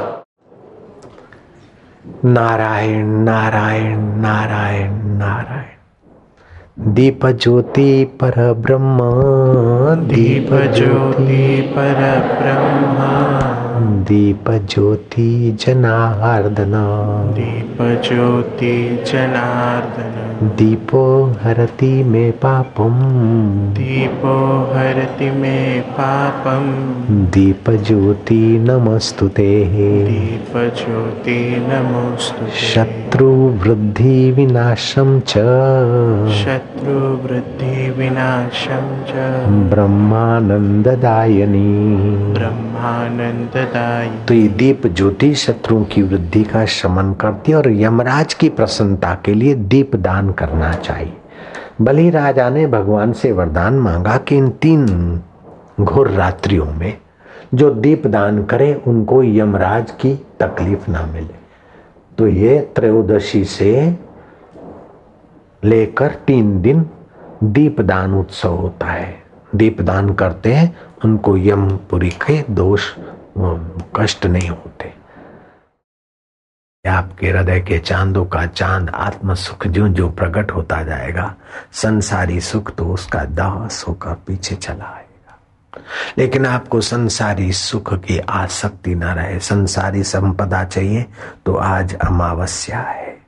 नारायण 2.24 3.06
नारायण 3.06 4.00
नारायण 4.20 4.90
नारायण। 5.18 6.92
दीप 6.94 7.26
ज्योति 7.26 8.04
पर 8.04 8.52
ब्रह्म 8.52 8.98
दीप 10.04 10.52
ज्योति 10.52 11.62
पर 11.76 12.00
ब्रह्म 12.40 13.63
दीप 13.84 14.50
ज्योति 14.50 15.58
जनार्दन। 15.60 16.72
दीप 17.34 18.02
ज्योति 18.08 19.04
जनार्दन। 19.12 20.46
दीपो 20.48 21.36
हरति 21.42 22.04
मे 22.04 22.30
पापम। 22.30 22.92
दीपो 23.74 24.64
हरति 24.74 25.30
मे 25.30 25.80
पापम। 25.80 26.72
दीप 27.10 27.70
ज्योति 27.70 28.58
नमस्तुते 28.58 29.64
दीप 30.04 30.52
ज्योति 30.56 31.66
नमोस्तु 31.68 32.46
शत्रु 32.46 33.30
वृद्धि 33.30 34.30
विनाशम 34.30 35.20
च। 35.20 35.32
शत्रु 36.34 36.90
वृद्धि 36.90 37.90
विनाशम 37.90 39.04
च 39.08 39.12
ब्रह्मानंददायनी 39.70 40.54
ब्रह्मानंददायी 43.74 44.24
तो 44.26 44.34
ये 44.34 44.48
दीप 44.48 44.86
ज्योति 44.86 45.34
शत्रुओं 45.34 45.84
की 45.84 46.02
वृद्धि 46.02 46.42
का 46.44 46.64
शमन 46.64 47.12
करती 47.12 47.52
है 47.52 47.58
और 47.58 47.70
यमराज 47.72 48.34
की 48.34 48.48
प्रसन्नता 48.48 49.14
के 49.24 49.34
लिए 49.34 49.54
दीप 49.54 49.96
दान 49.96 50.30
करना 50.32 50.72
चाहिए। 50.72 51.12
बलि 51.80 52.10
राजा 52.10 52.48
ने 52.50 52.66
भगवान 52.66 53.12
से 53.12 53.32
वरदान 53.32 53.78
मांगा 53.78 54.16
कि 54.18 54.36
इन 54.36 54.48
तीन 54.62 55.20
घोर 55.80 56.10
रात्रियों 56.10 56.66
में 56.66 56.98
जो 57.54 57.70
दीप 57.70 58.06
दान 58.06 58.42
करे, 58.44 58.74
उनको 58.86 59.22
यमराज 59.22 59.90
की 59.90 60.14
तकलीफ़ 60.40 60.90
ना 60.90 61.04
मिले। 61.06 61.42
तो 62.18 62.26
ये 62.26 62.58
त्रयोदशी 62.76 63.44
से 63.44 63.98
लेकर 65.64 66.14
तीन 66.26 66.60
दिन 66.62 66.86
दीपदान 67.44 68.14
उत्सव 68.14 68.54
होता 68.54 68.86
है। 68.86 69.14
दीपदान 69.54 70.12
करते 70.14 70.52
हैं, 70.52 70.76
उनको 71.04 71.36
यमपुरी 71.36 72.10
के 72.10 72.40
दोष 72.50 72.90
कष्ट 73.96 74.26
नहीं 74.26 74.48
होते। 74.48 74.94
आपके 76.88 77.30
हृदय 77.30 77.60
के 77.60 77.78
चांदों 77.78 78.24
का 78.24 78.46
चाँद 78.46 78.90
आत्म 78.90 79.34
सुख 79.34 79.66
जो 79.66 79.88
जो 79.88 80.08
प्रकट 80.10 80.50
होता 80.50 80.82
जाएगा, 80.82 81.34
संसारी 81.72 82.40
सुख 82.40 82.74
तो 82.74 82.86
उसका 82.86 83.24
दास 83.24 83.84
होकर 83.88 84.14
पीछे 84.14 84.54
चला 84.54 84.84
आएगा। 84.84 85.38
लेकिन 86.18 86.46
आपको 86.46 86.80
संसारी 86.80 87.52
सुख 87.52 87.94
की 87.94 88.18
आसक्ति 88.18 88.94
न 88.94 89.04
रहे, 89.04 89.38
संसारी 89.38 90.04
संपदा 90.04 90.64
चाहिए 90.64 91.06
तो 91.46 91.54
आज 91.54 91.94
अमावस्या 91.94 92.80
है। 92.80 93.18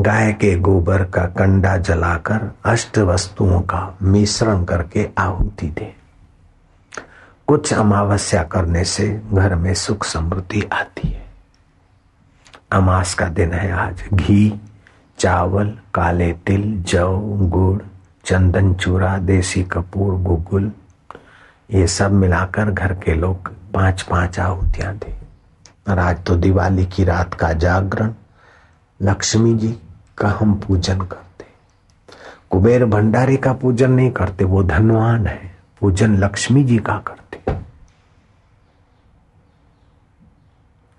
गाय 0.00 0.32
के 0.32 0.58
गोबर 0.58 1.04
का 1.04 1.24
कंडा 1.24 1.76
जलाकर 1.76 2.54
अष्ट 2.64 2.98
वस्तुओं 2.98 3.60
का 3.60 3.96
मिश्रण 4.02 4.64
करके 4.64 5.08
आहुति 5.18 5.66
दे। 5.66 6.05
कुछ 7.46 7.72
अमावस्या 7.72 8.42
करने 8.42 8.84
से 8.84 9.22
घर 9.32 9.54
में 9.54 9.74
सुख 9.74 10.04
समृद्धि 10.04 10.62
आती 10.72 11.08
है। 11.08 11.26
अमास 12.72 13.14
का 13.14 13.28
दिन 13.28 13.52
है 13.52 13.70
आज। 13.72 14.02
घी, 14.14 14.60
चावल, 15.18 15.68
काले 15.94 16.32
तिल 16.46 16.82
जव 16.82 17.20
गुड़, 17.48 17.82
चंदन 18.24 18.74
चूरा, 18.74 19.18
देसी 19.18 19.62
कपूर, 19.62 20.14
गुगुल, 20.14 20.72
ये 21.70 21.86
सब 21.86 22.12
मिलाकर 22.12 22.70
घर 22.70 22.94
के 22.94 23.14
लोग 23.14 23.52
पाँच 23.74 24.02
पाँच 24.02 24.38
आहुतियाँ 24.40 24.94
दे। 24.96 25.16
और 25.88 25.98
आज 25.98 26.24
तो 26.24 26.36
दिवाली 26.36 26.86
की 26.86 27.04
रात 27.04 27.34
का 27.34 27.52
जागरण। 27.52 28.14
लक्ष्मी 29.02 29.54
जी 29.54 29.76
का 30.18 30.28
हम 30.28 30.54
पूजन 30.54 30.98
करते 30.98 31.44
कुबेर 32.50 32.84
भंडारी 32.84 33.36
का 33.36 33.52
पूजन 33.52 33.90
नहीं 33.90 34.10
करते, 34.10 34.44
वो 34.44 34.62
धनवान 34.62 35.26
है। 35.26 35.56
पूजन 35.80 36.16
लक्ष्मी 36.16 36.64
जी 36.64 36.78
का 36.78 36.98
करते 36.98 37.25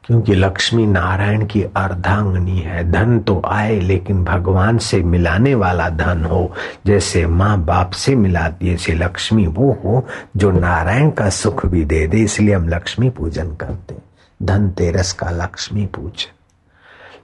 क्योंकि 0.04 0.36
लक्ष्मी 0.36 0.86
नारायण 0.86 1.46
की 1.46 1.64
अर्धांगनी 1.64 2.60
है, 2.60 2.92
धन 2.92 3.20
तो 3.20 3.42
आए, 3.46 3.80
लेकिन 3.80 4.24
भगवान 4.24 4.78
से 4.78 5.04
मिलाने 5.04 5.56
वाला 5.56 5.90
धन 5.90 6.26
हो, 6.26 6.54
जैसे 6.86 7.26
माँ 7.26 7.66
बाप 7.66 7.92
से 7.92 8.16
मिलाती 8.16 8.68
है 8.68 8.94
लक्ष्मी 8.94 9.48
वो 9.48 9.72
हो, 9.72 10.08
जो 10.38 10.52
नारायण 10.52 11.12
का 11.12 11.30
सुख 11.30 11.66
भी 11.66 11.86
दे 11.86 12.08
दे, 12.08 12.18
इसलिए 12.18 12.56
हम 12.56 12.70
लक्ष्मी 12.70 13.10
पूजन 13.10 13.56
करते 13.56 13.96
धन 14.44 14.70
तेरस 14.70 15.12
का 15.14 15.30
लक्ष्मी 15.30 15.86
पूजन। 15.86 16.34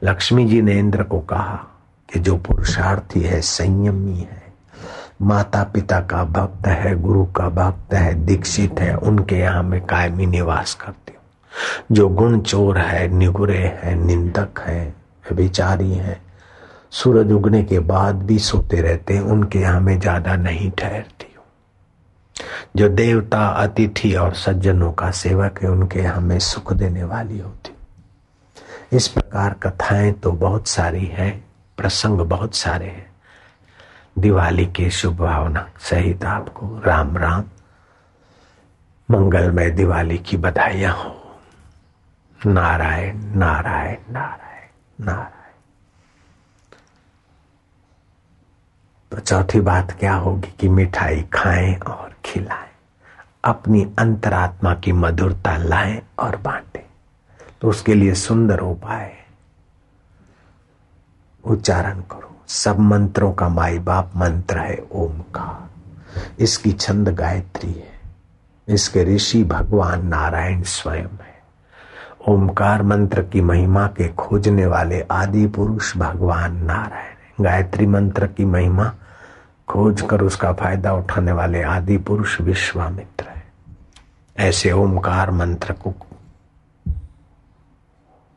लक्ष्मी 0.09 0.45
जी 0.45 0.61
ने 0.61 0.79
इंद्र 0.79 1.03
को 1.03 1.19
कहा 1.19 1.67
कि 2.13 2.19
जो 2.19 2.37
पुरुषार्थी 2.37 3.21
है, 3.21 3.41
संयमी 3.41 4.17
है 4.17 4.42
माता 5.23 5.63
पिता 5.63 5.99
का 5.99 6.23
भक्त 6.23 6.67
है, 6.67 6.95
गुरु 7.01 7.23
का 7.25 7.49
भक्त 7.49 7.93
है, 7.93 8.13
दीक्षित 8.25 8.79
है, 8.79 8.95
उनके 8.95 9.35
यहाँ 9.35 9.63
में 9.63 9.79
कायमी 9.81 10.25
निवास 10.25 10.73
करती 10.73 11.13
हूँ। 11.13 11.95
जो 11.95 12.07
गुण 12.09 12.39
चोर 12.41 12.77
है, 12.77 13.07
निगुरे 13.07 13.57
है, 13.57 13.95
निंदक 13.95 14.59
है 14.59 14.93
विचारी 15.31 15.91
है, 15.91 16.21
सूरज 16.91 17.31
उगने 17.31 17.63
के 17.63 17.79
बाद 17.79 18.23
भी 18.23 18.39
सोते 18.39 18.81
रहते 18.81 19.13
हैं, 19.13 19.21
उनके 19.21 19.59
यहाँ 19.59 19.79
में 19.81 19.99
ज़्यादा 19.99 20.35
नहीं 20.35 20.71
ठहरती 20.71 21.33
हूँ। 21.35 21.45
जो 22.75 22.89
देवता, 22.89 23.47
अतिथि 23.47 24.13
और 24.13 24.33
सज्जनों 24.33 24.91
का 24.91 25.11
सेवक 25.11 25.59
है, 25.63 25.69
उनके 25.69 25.99
यहाँ 25.99 26.21
में 26.21 26.39
सुख 26.39 26.73
देने 26.73 27.03
वाली 27.03 27.39
होती 27.39 27.69
इस 28.93 29.07
प्रकार 29.07 29.53
कथाएँ 29.53 30.11
तो 30.13 30.31
बहुत 30.31 30.67
सारी 30.67 31.05
है, 31.05 31.31
प्रसंग 31.77 32.19
बहुत 32.19 32.55
सारे 32.55 32.85
हैं। 32.85 33.12
दिवाली 34.17 34.65
की 34.65 34.89
शुभ 34.89 35.17
भावना 35.17 35.69
सहित 35.79 36.25
आपको। 36.25 36.81
राम 36.85 37.17
राम। 37.17 37.43
मंगलमय 39.11 39.69
दिवाली 39.69 40.17
की 40.17 40.37
बधाइयाँ 40.37 40.93
हो। 40.93 41.39
नारायण 42.45 43.17
नारायण 43.17 44.13
नारायण 44.13 45.05
नारायण। 45.05 45.29
तो 49.11 49.19
चौथी 49.19 49.59
बात 49.59 49.91
क्या 49.91 50.13
होगी 50.13 50.55
कि 50.59 50.69
मिठाई 50.69 51.21
खाएँ 51.21 51.75
और 51.75 52.15
खिलाएँ। 52.25 52.69
अपनी 53.43 53.95
अंतरात्मा 53.99 54.75
की 54.75 54.91
मधुरता 54.91 55.57
लाएँ 55.57 56.01
और 56.19 56.35
बांटें। 56.35 56.85
तो 57.61 57.69
उसके 57.69 57.93
लिए 57.93 58.13
सुंदर 58.13 58.59
उपाय 58.59 59.17
उच्चारण 61.43 62.01
करो। 62.01 62.32
सब 62.47 62.79
मंत्रों 62.79 63.31
का 63.33 63.47
माई 63.49 63.79
बाप 63.79 64.11
मंत्र 64.15 64.59
है 64.59 64.77
ओम 64.91 65.19
का 65.35 65.69
इसकी 66.39 66.71
छंद 66.71 67.09
गायत्री 67.09 67.71
है। 67.71 67.91
इसके 68.67 69.03
ऋषि 69.05 69.43
भगवान 69.43 70.05
नारायण 70.07 70.61
स्वयं 70.63 71.03
है। 71.03 71.31
ओमकार 72.27 72.83
मंत्र 72.83 73.21
की 73.23 73.41
महिमा 73.41 73.85
के 73.87 74.07
खोजने 74.09 74.65
वाले 74.65 75.01
आदि 75.11 75.45
पुरुष 75.47 75.95
भगवान 75.97 76.55
नारायण 76.65 77.43
गायत्री 77.43 77.87
मंत्र 77.87 78.27
की 78.27 78.45
महिमा 78.45 78.91
खोज 79.67 80.01
कर 80.01 80.21
उसका 80.21 80.53
फ़ायदा 80.53 80.93
उठाने 80.93 81.31
वाले 81.31 81.61
आदि 81.63 81.97
पुरुष 81.97 82.39
विश्वामित्र 82.41 83.27
है। 83.27 83.43
ऐसे 84.37 84.71
ओमकार 84.71 85.31
मंत्र 85.31 85.73
को 85.73 85.93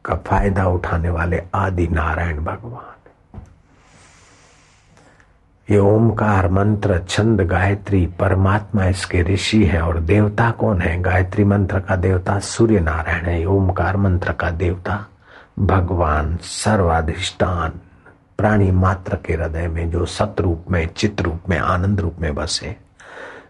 का 0.04 0.14
फ़ायदा 0.26 0.66
उठाने 0.68 1.10
वाले 1.10 1.42
आदि 1.54 1.86
नारायण 1.88 2.44
भगवान। 2.44 2.94
ये 5.70 5.78
ओमकार 5.78 6.48
मंत्र 6.48 7.02
छंद 7.08 7.40
गायत्री 7.40 8.06
परमात्मा 8.06 8.84
इसके 8.84 9.22
ऋषि 9.22 9.64
है 9.64 9.82
और 9.82 10.00
देवता 10.00 10.50
कौन 10.50 10.80
है? 10.80 11.02
गायत्री 11.02 11.44
मंत्र 11.44 11.80
का 11.80 11.96
देवता 11.96 12.38
सूर्य 12.38 12.80
नारायण 12.80 13.24
है 13.24 13.44
ओमकार 13.44 13.96
मंत्र 13.96 14.32
का 14.32 14.50
देवता 14.50 15.06
भगवान 15.58 16.38
सर्वाधिष्ठान, 16.42 17.70
प्राणी 18.38 18.70
मात्र 18.70 19.16
के 19.16 19.34
हृदय 19.34 19.68
में 19.68 19.90
जो 19.90 20.06
सत 20.06 20.36
रूप 20.40 20.64
में 20.70 20.86
चित 20.86 21.20
रूप 21.20 21.40
में, 21.48 21.58
आनंद 21.58 22.00
रूप 22.00 22.14
में 22.20 22.34
बसे। 22.34 22.76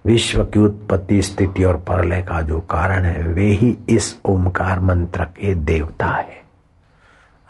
विश्व 0.07 0.45
की 0.45 0.61
उत्पत्ति 0.61 1.23
स्थिति 1.23 1.65
और 1.65 1.77
परलय 1.77 2.23
का 2.23 2.43
जो 2.43 2.61
कारण 2.61 3.05
है, 3.05 3.23
वे 3.23 3.47
ही 3.47 3.79
इस 3.89 4.19
ओमकार 4.25 4.81
मंत्र 4.81 5.25
के 5.25 5.55
देवता 5.55 6.07
है। 6.07 6.43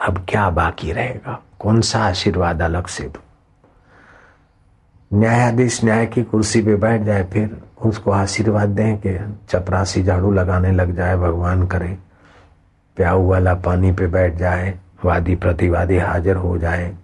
अब 0.08 0.26
क्या 0.28 0.50
बाकी 0.50 0.92
रहेगा? 0.92 1.42
कौन 1.58 1.80
सा 1.80 1.98
आशीर्वाद 1.98 2.62
अलग 2.62 2.86
से 2.86 3.04
दू? 3.04 3.18
न्यायाधीश 5.10 5.84
न्याय 5.84 6.06
की 6.06 6.22
कुर्सी 6.22 6.62
पे 6.62 6.74
बैठ 6.74 7.02
जाए, 7.02 7.24
फिर 7.24 7.56
उसको 7.84 8.10
आशीर्वाद 8.10 8.68
दें 8.68 8.96
कि 8.96 9.18
चपरासी 9.48 10.02
झाड़ू 10.02 10.30
लगाने 10.30 10.72
लग 10.72 10.94
जाए, 10.96 11.16
भगवान 11.16 11.66
करे। 11.66 11.96
प्याऊ 12.96 13.26
वाला 13.28 13.54
पानी 13.54 13.92
पे 13.92 14.06
बैठ 14.06 14.34
जाए, 14.34 14.74
वादी 15.04 15.34
प्रतिवादी 15.36 15.98
हाजिर 15.98 16.36
हो 16.36 16.56
जाए, 16.58 16.94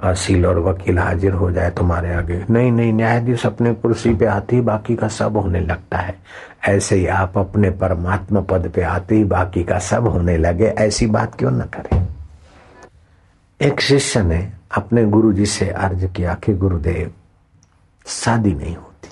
असील 0.00 0.46
और 0.46 0.58
वकील 0.58 0.98
हाजिर 0.98 1.32
हो 1.32 1.50
जाए 1.50 1.70
तुम्हारे 1.70 2.12
आगे। 2.14 2.44
नहीं 2.50 2.72
नहीं, 2.72 2.92
न्यायाधीश 2.92 3.46
अपने 3.46 3.72
कुर्सी 3.74 4.14
पे 4.14 4.26
आते 4.26 4.56
ही 4.56 4.62
बाकी 4.62 4.96
का 4.96 5.08
सब 5.08 5.36
होने 5.36 5.60
लगता 5.60 5.98
है। 5.98 6.14
ऐसे 6.68 6.96
ही 6.96 7.06
आप 7.06 7.38
अपने 7.38 7.70
परमात्मा 7.70 8.40
पद 8.40 8.70
पे 8.74 8.82
आते 8.82 9.14
ही 9.14 9.24
बाकी 9.24 9.62
का 9.64 9.78
सब 9.78 10.06
होने 10.06 10.36
लगे, 10.36 10.66
ऐसी 10.66 11.06
बात 11.06 11.34
क्यों 11.34 11.50
न 11.50 11.60
करें? 11.74 12.06
एक 13.60 13.80
शिष्य 13.80 14.22
ने 14.22 14.48
अपने 14.76 15.04
गुरु 15.04 15.32
जी 15.32 15.46
से 15.46 15.68
अर्ज़ 15.68 16.06
किया 16.06 16.34
कि 16.34 16.54
गुरुदेव, 16.54 17.12
शादी 18.06 18.54
नहीं 18.54 18.76
होती। 18.76 19.08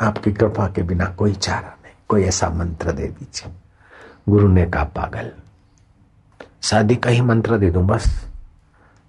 आपकी 0.00 0.32
कृपा 0.32 0.66
के 0.68 0.82
बिना 0.82 1.04
कोई 1.04 1.32
चारा 1.32 1.76
नहीं, 1.84 1.94
कोई 2.08 2.24
ऐसा 2.24 2.48
मंत्र 2.50 2.92
दे 2.92 3.06
दीजिए। 3.08 3.52
गुरु 4.28 4.48
ने 4.48 4.64
कहा, 4.66 4.84
पागल, 4.84 5.30
शादी 6.62 6.96
का 6.96 7.10
ही 7.10 7.20
मंत्र 7.20 7.58
दे 7.58 7.70
दूँ 7.70 7.84
बस। 7.86 8.06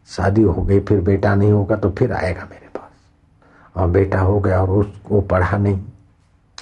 शादी 0.10 0.42
हो 0.42 0.62
गई, 0.62 0.80
फिर 0.80 1.02
बेटा 1.02 1.36
नहीं 1.36 1.52
होगा 1.52 1.76
तो 1.76 1.90
फिर 1.90 2.14
आएगा 2.14 2.44
मेरे 2.44 2.68
पास। 2.68 3.78
और 3.78 3.88
बेटा 3.88 4.20
हो 4.20 4.40
गया 4.40 4.62
और 4.62 4.70
उस, 4.70 4.88
वो 5.10 5.22
पढ़ा 5.22 5.58
नहीं, 5.58 5.80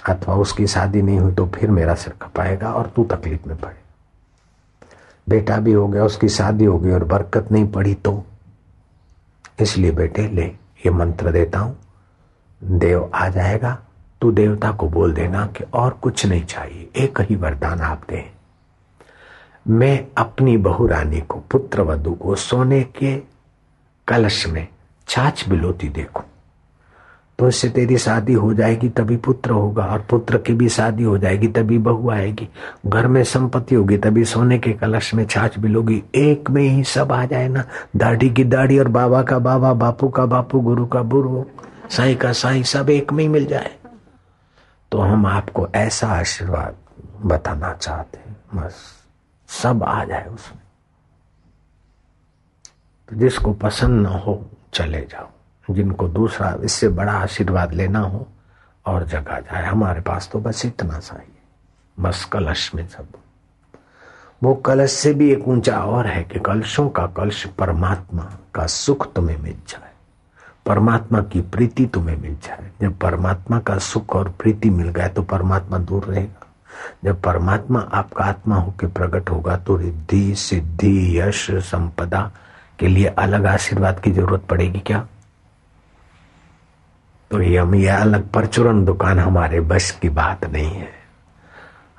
अथवा 0.10 0.36
उसकी 0.36 0.68
शादी 0.68 1.02
नहीं 1.02 1.20
हुई 1.20 1.34
तो 1.34 1.46
फिर 1.48 1.72
मेरा 1.72 1.96
सिर 1.96 2.14
खपाएगा 2.22 2.74
और 2.74 2.92
तू 2.96 3.04
तकलीफ़ 3.04 3.48
में 3.48 3.58
पड़े 3.58 3.76
बेटा 5.28 5.58
भी 5.58 5.74
हो 5.74 5.88
गया, 5.88 6.04
उसकी 6.04 6.30
शादी 6.30 6.66
हो 6.66 6.80
गई 6.80 6.92
और 6.92 7.04
बरकत 7.04 7.52
नहीं 7.52 7.68
पड़ी 7.72 7.94
तो 7.96 8.24
इसलिए 9.62 9.92
बेटे, 9.92 10.28
ले, 10.28 10.46
ये 10.46 10.90
मंत्र 10.90 11.32
देता 11.32 11.60
हूँ। 11.60 11.78
देव 12.64 13.12
आ 13.16 13.30
जाएगा। 13.30 13.82
तू 14.22 14.32
देवता 14.32 14.72
को 14.72 14.90
बोल 14.90 15.14
देना 15.14 15.46
कि 15.46 15.64
और 15.74 15.92
कुछ 15.92 16.26
नहीं 16.26 16.44
चाहिए, 16.46 16.90
एक 16.96 17.22
ही 17.22 17.36
वरदान 17.36 17.80
आप 17.80 18.02
दे। 18.10 18.32
मैं 19.68 20.08
अपनी 20.18 20.58
बहु 20.58 20.88
रानी 20.88 21.22
को, 21.22 21.40
पुत्र 21.52 21.82
वधु 21.82 22.14
को, 22.14 22.36
सोने 22.36 22.84
के 22.84 23.18
कलश 24.08 24.48
में 24.48 24.68
छाछ 25.08 25.50
बिलोती 25.50 25.90
देखूँ। 25.90 26.24
तो 27.40 27.48
इससे 27.48 27.70
तेरी 27.70 27.98
शादी 27.98 28.34
हो 28.34 28.54
जाएगी, 28.54 28.90
तभी 28.90 29.18
पुत्र 29.18 29.52
होगा 29.52 29.86
और 29.86 30.02
पुत्र 30.02 30.38
की 30.38 30.54
भी 30.54 30.70
शादी 30.70 31.04
हो 31.04 31.18
जाएगी, 31.18 31.48
तभी 31.48 31.78
बहू 31.78 32.10
आएगी। 32.10 32.50
घर 32.88 33.08
में 33.08 33.24
संपत्ति 33.24 33.76
होगी, 33.76 33.98
तभी 33.98 34.26
सोने 34.26 34.60
के 34.60 34.74
कलश 34.74 35.14
में 35.14 35.26
छाछ 35.26 35.60
बिलोगी 35.60 36.04
एक 36.16 36.50
में 36.50 36.64
ही 36.64 36.84
सब 36.84 37.12
आ 37.12 37.26
जाए 37.26 37.48
ना। 37.48 37.64
दाढ़ी 37.96 38.30
की 38.30 38.44
दाढ़ी 38.44 38.80
और 38.80 38.88
बाबा 38.88 39.24
का 39.24 39.40
बाबा, 39.40 39.74
बापू 39.74 40.10
का 40.10 40.26
बापू, 40.26 40.60
गुरु 40.60 40.86
का 40.86 41.02
गुरु, 41.02 41.46
साई 41.90 42.16
का 42.16 42.32
साई, 42.32 42.64
सब 42.64 42.90
एक 42.90 43.14
में 43.14 43.24
ही 43.24 43.28
मिल 43.28 43.46
जाए। 43.46 43.76
तो 44.92 45.00
हम 45.00 45.26
आपको 45.26 45.68
ऐसा 45.76 46.08
आशीर्वाद 46.08 46.76
बताना 47.26 47.74
चाहते 47.74 48.18
हैं। 48.18 48.38
बस 48.56 48.76
सब 49.48 49.84
आ 49.84 50.04
जाए 50.04 50.26
उसमें। 50.26 50.62
तो 53.10 53.16
जिसको 53.16 53.54
पसंद 53.54 54.08
ना 54.08 54.10
हो, 54.10 54.46
चले 54.74 55.00
जाओ। 55.00 55.30
जिनको 55.70 56.08
दूसरा, 56.08 56.56
इससे 56.64 56.90
बड़ा 56.90 57.12
आशीर्वाद 57.12 57.74
लेना 57.74 58.00
हो 58.00 58.28
और 58.86 59.06
जगह 59.06 59.40
जाए। 59.40 59.66
हमारे 59.66 60.02
पास 60.02 60.30
तो 60.32 60.40
बस 60.40 60.66
इतना 60.66 61.00
सा 61.00 61.20
ही 61.20 61.32
बस 62.00 62.26
कलश 62.26 62.72
में 62.76 62.88
सब। 62.88 63.08
वो 64.44 64.54
कलश 64.56 64.92
से 64.92 65.14
भी 65.14 65.32
एक 65.32 65.48
ऊँचा 65.48 65.80
और 65.80 66.08
है 66.08 66.24
कि 66.24 66.40
कलशों 66.40 66.90
का 66.90 67.06
कलश 67.08 67.46
परमात्मा 67.46 68.24
का 68.56 68.66
सुख 68.66 69.14
तुम्हें 69.14 69.38
मिल 69.38 69.56
जाए। 69.68 69.92
परमात्मा 70.66 71.22
की 71.22 71.42
प्रीति 71.42 71.86
तुम्हें 71.86 72.18
मिल 72.18 72.36
जाए। 72.36 72.72
जब 72.82 72.98
परमात्मा 73.00 73.60
का 73.60 73.78
सुख 73.78 74.16
और 74.16 74.30
प्रीति 74.30 74.70
मिल 74.70 74.90
गया 74.90 75.08
तो 75.08 75.24
परमात्मा 75.24 75.78
दूर 75.78 76.04
रहेगा। 76.04 76.48
जब 77.04 77.22
परमात्मा 77.22 77.80
आपका 77.80 78.26
आत्मा 78.26 78.56
होकर 78.56 78.88
प्रकट 78.88 79.30
होगा 79.30 79.58
तो 79.58 79.76
रिद्धि, 79.78 80.36
सिद्धि, 80.36 81.20
यश, 81.20 81.52
संपदा 81.52 82.32
के 82.80 82.88
लिए 82.88 83.06
अलग 83.08 83.46
आशीर्वाद 83.46 84.00
की 84.00 84.12
ज़रूरत 84.12 84.44
पड़ेगी 84.50 84.80
क्या? 84.80 85.08
तो 87.32 87.42
ये 87.42 87.58
हम 87.58 87.76
ये 87.76 87.88
अलग 87.88 88.32
परचुरन 88.32 88.86
दुकान 88.86 89.20
हमारे 89.20 89.62
बस 89.62 89.92
की 89.92 90.10
बात 90.10 90.46
नहीं 90.46 90.76
है। 90.76 90.94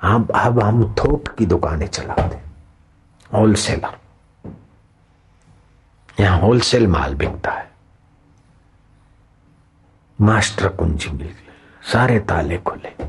हम 0.01 0.27
अब 0.35 0.63
हम 0.63 0.93
थोक 0.93 1.27
की 1.27 1.45
दुकानें 1.45 1.87
चलाते 1.87 2.35
होलसेलर। 3.33 3.97
यहाँ 6.19 6.39
होलसेल 6.39 6.87
माल 6.87 7.15
बिकता 7.15 7.51
है। 7.51 7.71
मास्टर 10.21 10.67
कुंजी 10.67 11.09
मिल 11.09 11.27
गई। 11.27 11.89
सारे 11.93 12.19
ताले 12.19 12.57
खुले। 12.57 13.05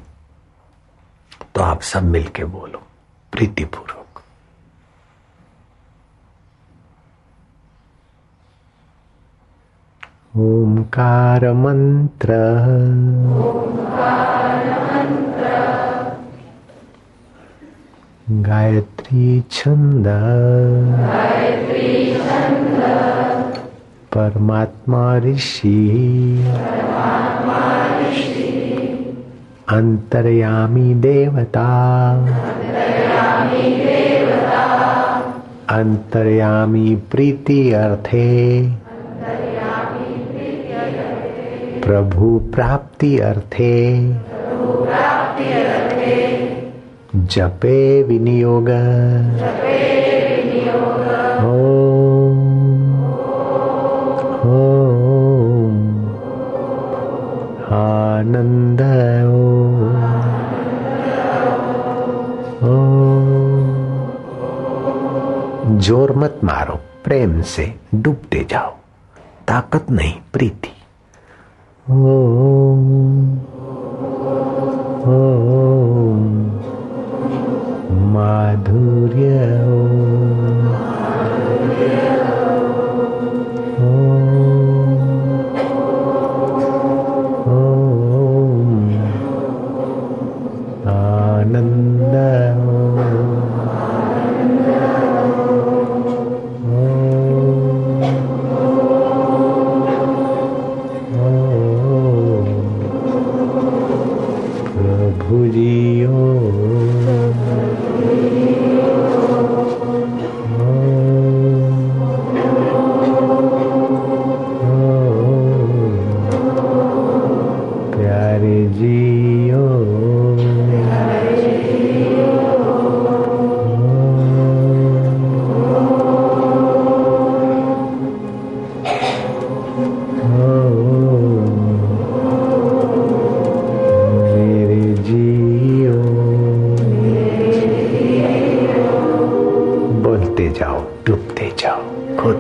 तो 1.54 1.61
आप 1.61 1.81
सब 1.81 2.02
मिलके 2.02 2.44
बोलो, 2.44 2.78
प्रीतिपूर्वक। 3.33 3.97
ओंकार 10.38 11.53
मंत्र 11.53 12.29
गायत्री 18.31 19.44
छंद। 19.51 20.05
परमात्मा 24.14 25.18
ऋषि। 25.18 26.44
अंतर्यामी 29.68 30.94
देवता। 30.94 31.68
अंतर्यामी 35.68 36.96
प्रीति 37.11 37.72
अर्थे। 37.72 38.88
प्रभु 41.88 42.27
प्राप्ति 42.55 43.09
अर्थे 43.18 43.74
जपे 47.35 47.79
विनियोग। 48.03 48.68
आनंद 57.70 58.83
ज़ोर 65.81 66.12
मत 66.16 66.40
मारो 66.44 66.74
प्रेम 67.05 67.40
से 67.42 67.72
डूबते 67.94 68.46
जाओ 68.51 68.74
ताकत 69.48 69.90
नहीं 69.90 70.14
प्रीति 70.33 70.78
माधुर्य 78.14 79.29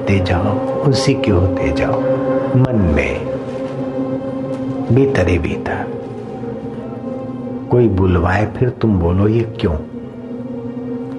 खोते 0.08 0.20
जाओ, 0.20 0.58
उसी 0.88 1.14
के 1.14 1.30
होते 1.30 1.72
जाओ। 1.72 2.00
मन 2.56 2.92
में 2.96 3.26
भीतर 4.94 5.28
ही 5.28 5.38
भीतर। 5.38 5.86
कोई 7.70 7.88
बुलवाए, 7.88 8.46
फिर 8.56 8.70
तुम 8.70 8.98
बोलो, 8.98 9.28
ये 9.28 9.56
क्यों? 9.60 9.74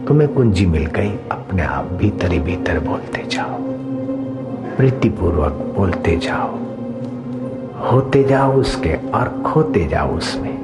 तुम्हें 0.05 0.33
कुंजी 0.33 0.65
मिल 0.65 0.85
गई, 0.85 1.09
अपने 1.31 1.63
आप 1.63 1.85
भीतर 1.85 2.31
ही 2.31 2.39
भीतर 2.39 2.79
बोलते 2.79 3.25
जाओ। 3.27 3.57
प्रीतिपूर्वक 4.77 5.73
बोलते 5.77 6.17
जाओ। 6.17 6.55
होते 7.91 8.23
जाओ 8.23 8.53
उसके 8.53 8.93
और 9.11 9.43
खोते 9.45 9.87
जाओ 9.87 10.17
उसमें। 10.17 10.58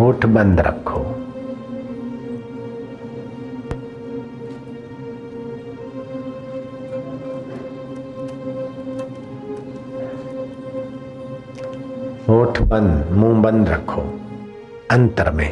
होठ 0.00 0.26
बंद 0.26 0.60
रखो। 0.60 1.00
होठ 12.28 12.60
बंद 12.62 13.10
मुँह 13.10 13.42
बंद 13.42 13.68
रखो। 13.68 14.02
अंतर 14.90 15.30
में। 15.30 15.50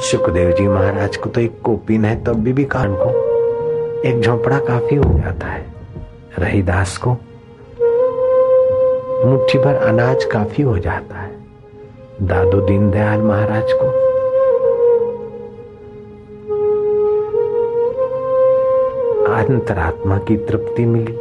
सुखदेव 0.00 0.50
जी 0.52 0.68
महाराज 0.68 1.16
को 1.16 1.30
तो 1.30 1.40
एक 1.40 1.60
कोपिन 1.62 2.04
है 2.04 2.24
तब 2.24 2.36
भी, 2.36 2.52
भी 2.52 2.64
कान 2.64 2.94
को 2.94 3.10
एक 4.08 4.20
झोपड़ा 4.20 4.58
काफ़ी 4.58 4.96
हो 4.96 5.18
जाता 5.18 5.46
है। 5.46 5.66
रहीदास 6.38 6.96
को 6.96 7.16
मुट्ठी 9.24 9.58
भर 9.58 9.74
अनाज 9.74 10.24
काफ़ी 10.24 10.62
हो 10.62 10.78
जाता 10.78 11.16
है। 11.16 11.30
दादू 12.22 12.60
दीनदयाल 12.60 13.20
महाराज 13.20 13.72
को। 13.72 13.86
अंतरात्मा 19.34 20.18
की 20.18 20.36
तृप्ति 20.36 20.84
मिली। 20.84 21.18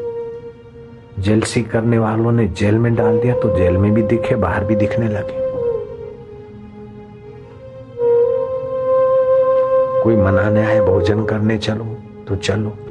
जेलसी 1.21 1.61
करने 1.61 1.97
वालों 1.97 2.31
ने 2.31 2.47
जेल 2.47 2.75
में 2.75 2.95
डाल 2.95 3.19
दिया 3.19 3.35
तो 3.35 3.55
जेल 3.57 3.77
में 3.77 3.93
भी 3.93 4.01
दिखे, 4.01 4.35
बाहर 4.35 4.63
भी 4.63 4.75
दिखने 4.75 5.07
लगे। 5.07 5.37
कोई 10.03 10.15
मनाने 10.15 10.65
आए, 10.65 10.79
भोजन 10.81 11.25
करने 11.25 11.57
चलो 11.57 11.85
तो 12.27 12.35
चलो। 12.35 12.88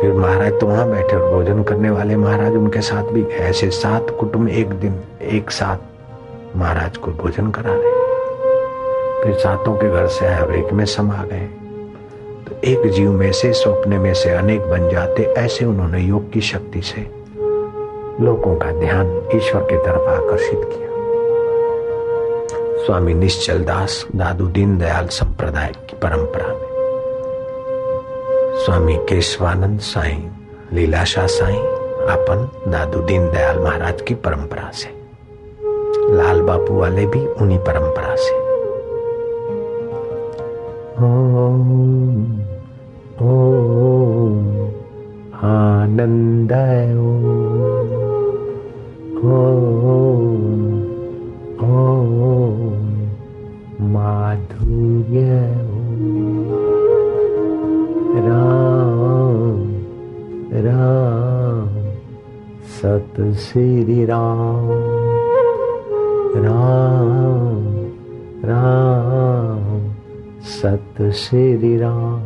फिर 0.00 0.12
महाराज 0.12 0.52
तो 0.60 0.66
वहाँ 0.66 0.90
बैठे 0.90 1.16
और 1.16 1.30
भोजन 1.30 1.62
करने 1.62 1.90
वाले 1.90 2.16
महाराज 2.16 2.52
उनके 2.52 2.80
साथ 2.80 3.02
भी 3.02 3.22
गए 3.22 3.34
ऐसे 3.34 3.70
सात 3.70 4.10
कुटुंब 4.20 4.48
एक 4.48 4.70
दिन, 4.70 5.00
एक 5.22 5.50
साथ 5.50 6.56
महाराज 6.56 6.96
को 6.96 7.10
भोजन 7.10 7.50
करा 7.50 7.72
रहे। 7.74 7.96
फिर 9.22 9.34
सातों 9.34 9.74
के 9.74 9.90
घर 9.90 10.06
से 10.06 10.26
आए 10.26 10.40
और 10.40 10.54
एक 10.54 10.72
में 10.72 10.84
समा 10.84 11.24
गए। 11.32 11.48
तो 12.46 12.60
एक 12.64 12.90
जीव 12.90 13.12
में 13.12 13.32
से, 13.32 13.52
स्वप्न 13.52 13.92
में 13.92 14.14
से 14.14 14.30
अनेक 14.30 14.60
बन 14.60 14.88
जाते, 14.90 15.22
ऐसे 15.22 15.64
उन्होंने 15.64 16.00
योग 16.00 16.32
की 16.32 16.40
शक्ति 16.40 16.82
से 16.82 17.00
लोगों 18.24 18.56
का 18.56 18.72
ध्यान 18.72 19.28
ईश्वर 19.34 19.62
की 19.62 19.76
तरफ़ 19.76 20.08
आकर्षित 20.08 20.60
किया। 20.64 20.88
स्वामी 22.86 23.14
निश्चल 23.14 23.64
दास, 23.64 24.06
दादू 24.16 24.46
दीनदयाल 24.46 25.06
संप्रदाय 25.06 25.72
की 25.90 25.96
परंपरा 25.96 26.48
में। 26.48 26.67
स्वामी 28.58 28.96
केशवानंद 28.96 29.80
साई, 29.80 30.28
लीलाशाह 30.72 31.26
साई 31.26 31.56
अपन 32.14 32.48
दादू 32.68 33.00
दीनदयाल 33.00 33.58
महाराज 33.58 34.02
की 34.02 34.14
परंपरा 34.14 34.70
से। 34.70 34.88
लाल 36.16 36.40
बापू 36.40 36.74
वाले 36.74 37.06
भी 37.06 37.26
उन्हीं 37.26 37.58
परंपरा 37.58 38.16
से। 38.16 38.48
आनंद 45.46 46.52
माधुर्य 53.80 55.54
राम 58.28 59.62
राम 60.66 61.68
सत 62.78 63.20
श्री 63.38 64.04
राम। 64.04 64.68
राम 66.44 67.64
राम 68.44 69.78
सत 70.42 71.02
श्री 71.14 71.76
राम। 71.78 72.24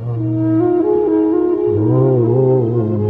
ओम 1.82 3.01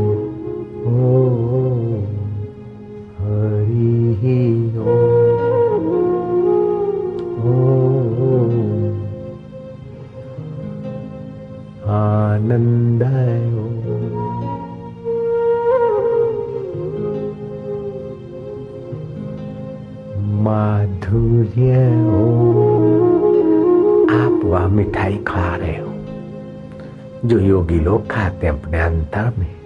जो 27.32 27.38
योगी 27.38 27.80
लोग 27.80 28.10
खाते 28.10 28.46
हैं 28.46 28.62
अपने 28.62 28.80
अंतर 28.80 29.32
में। 29.38 29.56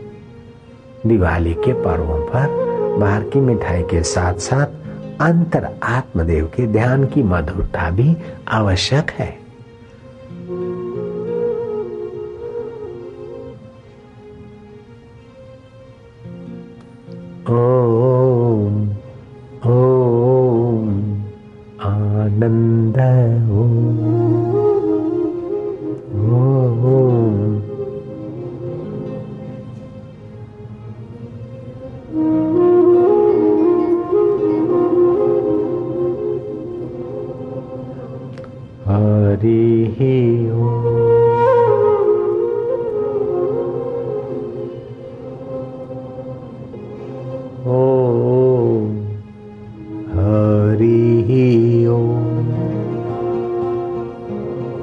दिवाली 1.07 1.55
के 1.55 1.73
पर्वों 1.73 2.27
पर, 2.27 2.47
बाहर 2.99 3.23
की 3.23 3.41
मिठाई 3.41 3.83
के 3.83 4.03
साथ 4.03 4.35
साथ 4.35 4.67
अंतर 5.21 5.69
आत्मदेव 5.83 6.47
के 6.47 6.67
ध्यान 6.67 7.07
की 7.07 7.23
मधुरता 7.23 7.91
भी 7.91 8.17
आवश्यक 8.49 9.11
है। 9.11 9.46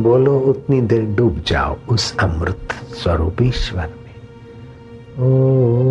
बोलो 0.02 0.38
उतनी 0.38 0.80
देर 0.80 1.02
डूब 1.02 1.42
जाओ 1.46 1.76
उस 1.88 2.16
अमृत 2.16 2.72
स्वरूप 2.72 3.42
ईश्वर 3.42 3.80
में। 3.80 4.06
ओम। 5.20 5.86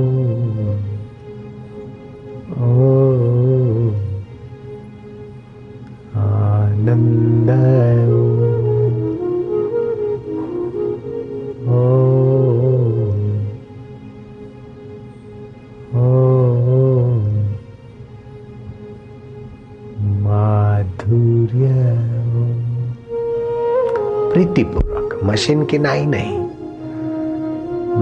प्रीतिपूर्वक 25.65 25.77
नाई 25.77 26.05
नहीं। 26.05 26.39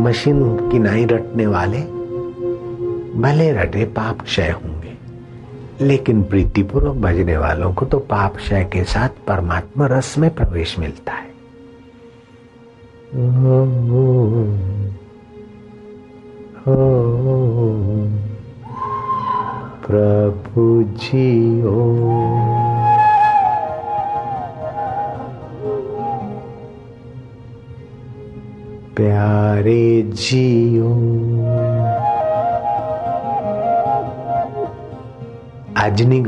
मशीन 0.04 0.70
की 0.72 0.80
नाई 0.80 1.06
रटने 1.06 1.48
वाले 1.48 1.80
भले 3.22 3.52
रटे 3.52 3.86
पाप 3.86 4.22
क्षय 4.22 4.50
होंगे, 4.52 4.94
लेकिन 5.82 6.24
प्रीतिपूर्वक 6.24 6.96
बजने 6.96 7.38
वालों 7.38 7.74
को 7.74 7.86
तो 7.86 8.00
पाप 8.00 8.36
क्षय 8.36 8.64
के 8.74 8.84
साथ 8.84 9.10
परमात्मा 9.28 9.88
रस 9.88 10.18
में 10.18 10.36
प्रवेश 10.36 10.80
मिलता। 10.80 11.13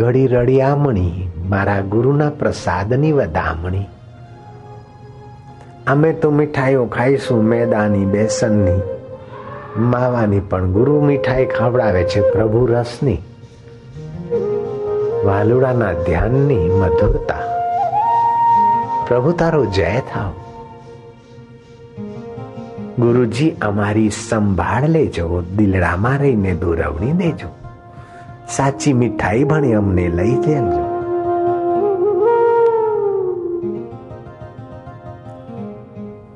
ઘડી 0.05 0.27
રળિયામણી 0.27 1.29
મારા 1.49 1.83
ગુરુના 1.83 2.31
પ્રસાદની 2.31 3.13
વધામણી 3.13 3.87
અમે 5.87 6.11
તો 6.13 6.31
મીઠાઈઓ 6.31 6.87
ખાઈશું 6.87 7.45
મેદાની 7.45 8.07
બેસનની 8.07 8.81
માવાની 9.77 10.41
પણ 10.41 10.73
ગુરુ 10.73 10.97
મીઠાઈ 11.03 11.47
ખવડાવે 11.47 12.03
છે 12.05 12.25
પ્રભુ 12.33 12.67
રસની 12.67 13.21
વાલુડાના 15.25 15.95
ધ્યાનની 16.03 16.67
મધુરતા 16.75 17.45
પ્રભુ 19.07 19.33
તારો 19.33 19.63
જય 19.65 19.95
થાવ 20.11 20.33
ગુરુજી 22.99 23.57
અમારી 23.61 24.11
સંભાળ 24.11 24.91
લેજો 24.91 25.43
દિલડામાં 25.57 26.21
રહીને 26.21 26.55
દોરવણી 26.55 27.17
દેજો 27.17 27.51
સાચી 28.47 28.95
મીઠાઈ 28.95 29.45
ભણી 29.45 29.75
અમને 29.75 30.09
લઈ 30.09 30.37
જજો 30.37 30.85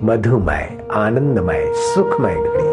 મધુમય 0.00 0.58
આનંદમય 1.02 1.58
સુખમય 1.84 2.34
ઘડી 2.44 2.72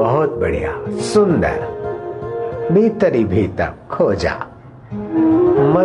बहुत 0.00 0.36
बढ़िया 0.40 0.72
सुंदर 1.12 1.58
भीतरी 2.74 3.24
भीतर 3.24 3.72
खोजा 3.90 4.34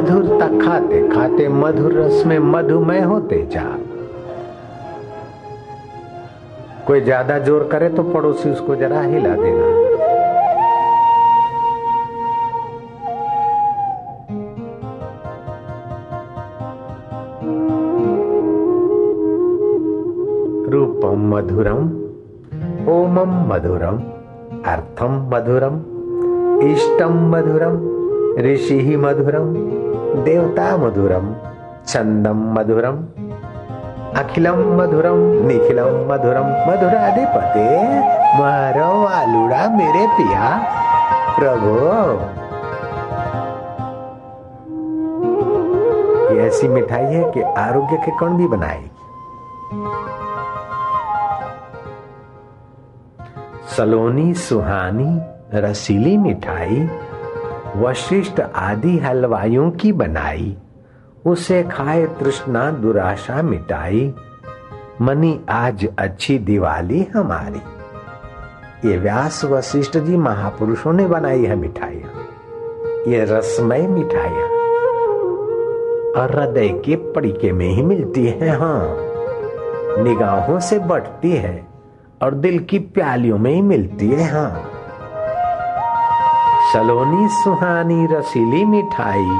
मधुरता 0.01 0.47
खाते 0.59 0.99
खाते 1.09 1.47
मधुर 1.51 1.93
रस 1.93 2.23
में 2.27 2.39
मधुमय 2.39 3.01
होते 3.01 3.39
जा। 3.53 3.65
कोई 6.87 7.01
ज़्यादा 7.01 7.39
ज़ोर 7.39 7.69
करे 7.73 7.89
तो 7.89 8.03
पड़ोसी 8.03 8.51
उसको 8.51 8.77
जरा 8.77 9.01
हिला 9.03 9.35
देना। 9.37 9.67
रूपम 20.71 21.29
मधुरम, 21.35 21.85
ओमम 22.91 23.37
मधुरम, 23.53 24.03
अर्थम 24.67 25.21
मधुरम, 25.35 25.79
इष्टम 26.71 27.21
मधुरम, 27.31 27.79
ऋषि 28.43 28.81
ही 28.81 28.97
मधुरम। 28.97 29.55
देवता 30.17 30.77
मधुरम 30.77 31.35
छंदम 31.87 32.55
मधुरम 32.59 32.97
अखिलम 34.19 34.83
मधुरम 34.83 35.47
निखिलम 35.47 36.13
मधुरम 36.13 36.47
मधुराधिपते, 36.69 37.67
मारो 38.39 39.03
वालुड़ा 39.03 39.69
मेरे 39.69 40.07
पिया, 40.07 40.49
प्रभु। 41.39 41.75
ऐसी 46.39 46.69
मिठाई 46.69 47.05
है 47.05 47.31
कि 47.33 47.43
आरोग्य 47.43 47.97
के 47.97 48.11
कण 48.11 48.37
भी 48.37 48.49
बनाएगी। 48.49 48.91
सलोनी, 53.77 54.35
सुहानी, 54.35 55.21
रसीली 55.55 56.17
मिठाई 56.17 56.91
वशिष्ठ 57.77 58.41
आदि 58.41 58.99
हलवाइयों 58.99 59.71
की 59.71 59.93
बनाई। 59.93 60.57
उसे 61.27 61.63
खाए 61.63 62.07
तृष्णा 62.07 62.71
दुराशा 62.71 63.43
मिटाई। 63.43 64.15
मनी, 65.01 65.41
आज 65.51 65.89
अच्छी 65.99 66.39
दिवाली 66.39 67.07
हमारी। 67.17 67.61
ये 68.91 68.97
व्यास 68.97 69.45
वशिष्ठ 69.45 69.99
जी 69.99 70.17
महापुरुषों 70.17 70.93
ने 70.93 71.07
बनाई 71.07 71.45
है 71.45 71.57
मिठाइया। 71.57 72.09
ये 73.11 73.25
रसमय 73.25 73.87
मिठाइया। 73.87 74.61
और 76.17 76.37
हृदय 76.37 76.69
के 76.69 76.97
पड़ीके 76.97 77.53
में 77.53 77.69
ही 77.69 77.83
मिलती 77.83 78.27
है 78.27 78.49
हाँ। 78.49 78.97
निगाहों 80.05 80.61
से 80.61 80.79
बढ़ती 80.79 81.31
है 81.31 81.67
और 82.23 82.35
दिल 82.35 82.59
की 82.59 82.79
प्यालियों 82.79 83.39
में 83.39 83.55
ही 83.55 83.63
मिलती 83.63 84.11
है 84.11 84.31
हाँ। 84.31 84.70
सलोनी 86.61 87.29
सुहानी 87.29 88.07
रसीली 88.11 88.65
मिठाई, 88.65 89.31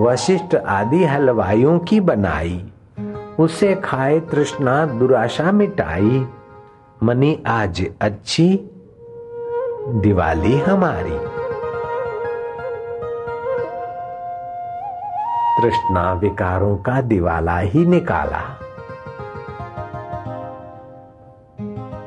वशिष्ठ 0.00 0.54
आदि 0.54 1.04
हलवाइयों 1.04 1.78
की 1.78 2.00
बनाई, 2.00 2.72
उसे 3.38 3.74
खाए 3.74 4.20
तृष्णा 4.20 4.86
दुराशा 4.86 5.52
मिटाई। 5.52 6.26
मनी 7.02 7.42
आज 7.46 7.86
अच्छी, 8.00 8.70
दिवाली 9.88 10.58
हमारी। 10.58 11.18
तृष्णा 15.62 16.12
विकारों 16.12 16.76
का 16.76 17.00
दिवाला 17.00 17.58
ही 17.58 17.86
निकाला। 17.86 18.42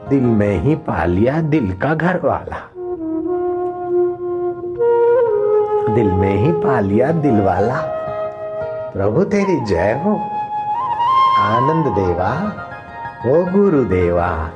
दिल 0.10 0.24
में 0.24 0.60
ही 0.60 0.76
पा 0.76 1.06
लिया 1.06 1.42
दिल 1.42 1.74
का 1.74 1.96
घर 1.96 2.20
वाला 2.24 2.70
दिल 5.98 6.12
में 6.12 6.36
ही 6.36 6.52
पा 6.52 6.80
लिया 6.80 7.12
दिल 7.12 7.42
वाला। 7.42 7.76
प्रभु 8.94 9.24
तेरी 9.24 9.66
जय 9.66 10.02
हो। 10.06 10.12
आनंद 11.40 11.86
देवा, 11.86 12.52
ओ 13.32 13.46
गुरुदेवा, 13.46 14.50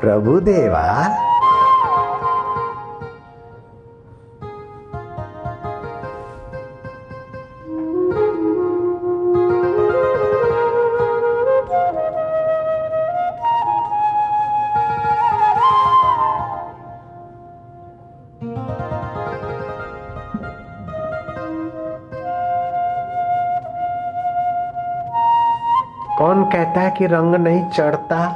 प्रभु 0.00 0.40
देवा। 0.40 1.16
कहता 26.52 26.80
है 26.80 26.90
कि 26.90 27.06
रंग 27.06 27.34
नहीं 27.34 27.68
चढ़ता। 27.70 28.28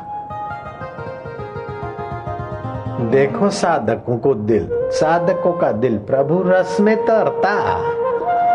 देखो 3.11 3.49
साधकों 3.51 4.19
को 4.19 4.35
दिल, 4.35 4.69
साधकों 4.73 5.53
का 5.53 5.73
दिल 5.73 5.99
प्रभु 5.99 6.43
रस 6.47 6.77
में 6.81 6.97
तरता, 6.97 7.55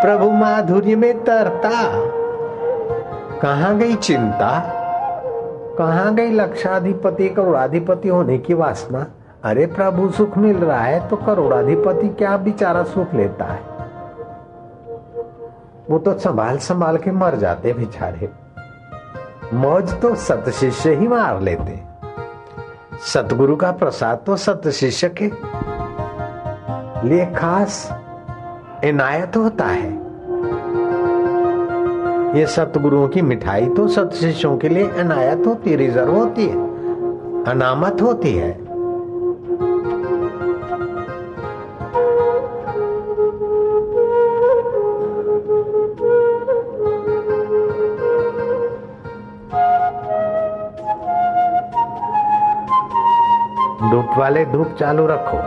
प्रभु 0.01 0.29
माधुर्य 0.31 0.95
में 0.95 1.23
तरता। 1.23 1.69
कहाँ 3.39 3.77
गई 3.77 3.95
चिंता? 3.95 4.51
कहाँ 5.77 6.13
गई 6.15 6.31
लक्षाधिपति, 6.31 7.29
करोड़ाधिपति 7.29 8.09
होने 8.09 8.37
की 8.37 8.53
वासना? 8.53 9.05
अरे 9.43 9.65
प्रभु 9.65 10.09
सुख 10.09 10.37
मिल 10.37 10.57
रहा 10.57 10.81
है 10.81 11.07
तो 11.09 11.15
करोड़ाधिपति 11.15 12.07
क्या 12.09 12.35
बेचारा 12.37 12.83
सुख 12.83 13.13
लेता 13.13 13.45
है? 13.45 13.61
वो 15.89 15.99
तो 15.99 16.13
संभाल 16.19 16.57
संभाल 16.57 16.97
के 16.97 17.11
मर 17.11 17.35
जाते 17.35 17.73
बेचारे। 17.73 18.29
मौज 19.53 19.93
तो 20.01 20.15
सत 20.15 20.49
शिष्य 20.49 20.93
ही 20.95 21.07
मार 21.07 21.41
लेते। 21.41 21.79
सतगुरु 23.05 23.55
का 23.55 23.71
प्रसाद 23.71 24.21
तो 24.25 24.35
सत 24.35 24.67
शिष्य 24.69 25.09
के 25.21 25.29
लिए 27.07 27.25
खास 27.25 27.89
इनायत 28.83 29.37
होता 29.37 29.65
है। 29.65 29.91
ये 32.39 32.45
सतगुरुओं 32.45 33.07
की 33.07 33.21
मिठाई 33.21 33.69
तो 33.69 33.87
सत 33.87 34.13
शिष्यों 34.13 34.57
के 34.57 34.69
लिए 34.69 34.89
इनायत 34.99 35.45
होती, 35.47 35.75
रिज़र्व 35.75 36.15
होती 36.15 36.47
है, 36.47 36.57
अनामत 37.45 38.01
होती 38.01 38.33
है। 38.33 38.68
वाले 54.19 54.45
धूप 54.45 54.75
चालू 54.79 55.07
रखो। 55.07 55.37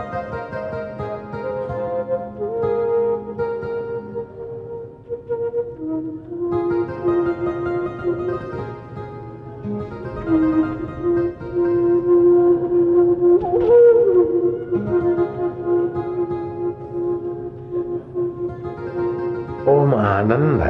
ओम 19.71 19.95
आनंद, 19.95 20.61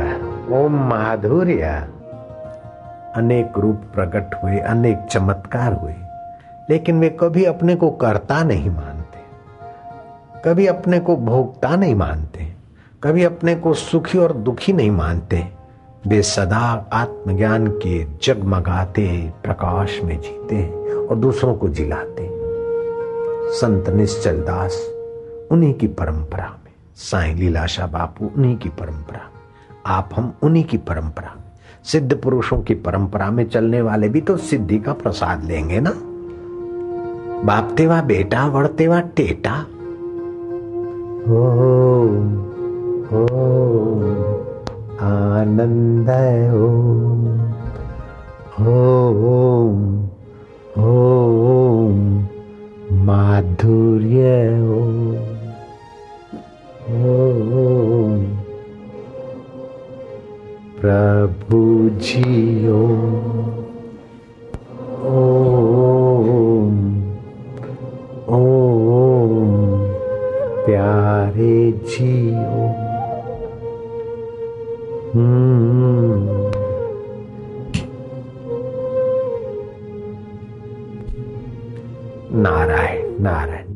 ओम 0.53 0.75
माधुर्य। 0.89 1.87
अनेक 3.15 3.57
रूप 3.57 3.81
प्रकट 3.95 4.43
हुए, 4.43 4.57
अनेक 4.57 5.07
चमत्कार 5.11 5.73
हुए। 5.73 5.95
लेकिन 6.69 6.99
वे 6.99 7.17
कभी 7.19 7.43
अपने 7.43 7.75
को 7.75 7.91
करता 7.91 8.43
नहीं 8.43 8.69
मानते। 8.69 9.19
कभी 10.45 10.67
अपने 10.67 10.99
को 10.99 11.15
भोगता 11.15 11.75
नहीं 11.75 11.95
मानते। 11.95 12.53
कभी 13.03 13.23
अपने 13.23 13.55
को 13.55 13.73
सुखी 13.73 14.17
और 14.17 14.33
दुखी 14.33 14.73
नहीं 14.73 14.91
मानते। 14.91 15.47
वे 16.07 16.21
सदा 16.21 16.89
आत्मज्ञान 16.93 17.67
के 17.67 18.05
जगमगाते 18.23 19.33
प्रकाश 19.43 19.99
में 20.03 20.19
जीते 20.19 20.67
और 21.05 21.15
दूसरों 21.15 21.55
को 21.55 21.69
जिलाते 21.69 22.29
संत 23.53 23.89
निश्चल 23.89 24.37
दास, 24.37 24.89
उन्हीं 25.51 25.73
की 25.73 25.87
परंपरा 25.87 26.45
में। 26.45 26.73
साई 26.95 27.33
लीलाशा 27.33 27.87
बापू, 27.87 28.31
उन्हीं 28.37 28.57
की 28.57 28.69
परंपरा 28.69 29.29
आप 29.85 30.09
हम, 30.15 30.33
उन्हीं 30.41 30.63
की 30.63 30.77
परंपरा 30.77 31.35
सिद्ध 31.83 32.21
पुरुषों 32.21 32.61
की 32.61 32.73
परंपरा 32.73 33.31
में 33.31 33.49
चलने 33.49 33.81
वाले 33.81 34.09
भी 34.09 34.21
तो 34.21 34.37
सिद्धि 34.37 34.79
का 34.79 34.93
प्रसाद 34.93 35.43
लेंगे 35.43 35.79
ना? 35.79 36.12
बाप 37.45 37.73
तेवा 37.77 38.01
बेटा 38.01 38.45
वड़तेवा 38.47 38.99
टेटा। 39.17 39.53
हो 41.27 41.43
हो 43.09 43.23
आनंद 45.01 46.09
हो 46.51 46.67
हो 48.59 48.85
हो 50.77 51.89
माधुर्य 53.03 54.31
हो 54.57 54.81
प्रभु 60.81 61.59
जियो। 61.99 62.81
ओम 68.29 69.77
प्यारे 70.65 71.71
जियो। 71.71 72.67
हम्म। 75.13 75.93
नारायण 82.37 83.19
नारायण। 83.19 83.75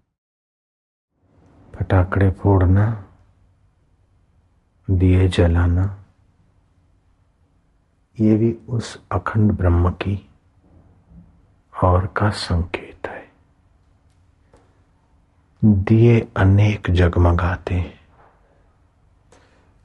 फटाकड़े 1.75 2.31
फोड़ना, 2.31 3.03
दिए 4.89 5.27
जलाना, 5.27 6.03
ये 8.19 8.36
भी 8.36 8.57
उस 8.69 9.01
अखंड 9.12 9.51
ब्रह्म 9.51 9.89
की 9.89 10.29
और 11.83 12.05
का 12.05 12.29
संकेत 12.29 13.07
है। 13.07 13.16
दिए 15.67 16.19
अनेक 16.38 16.89
जगमगाते 16.91 17.84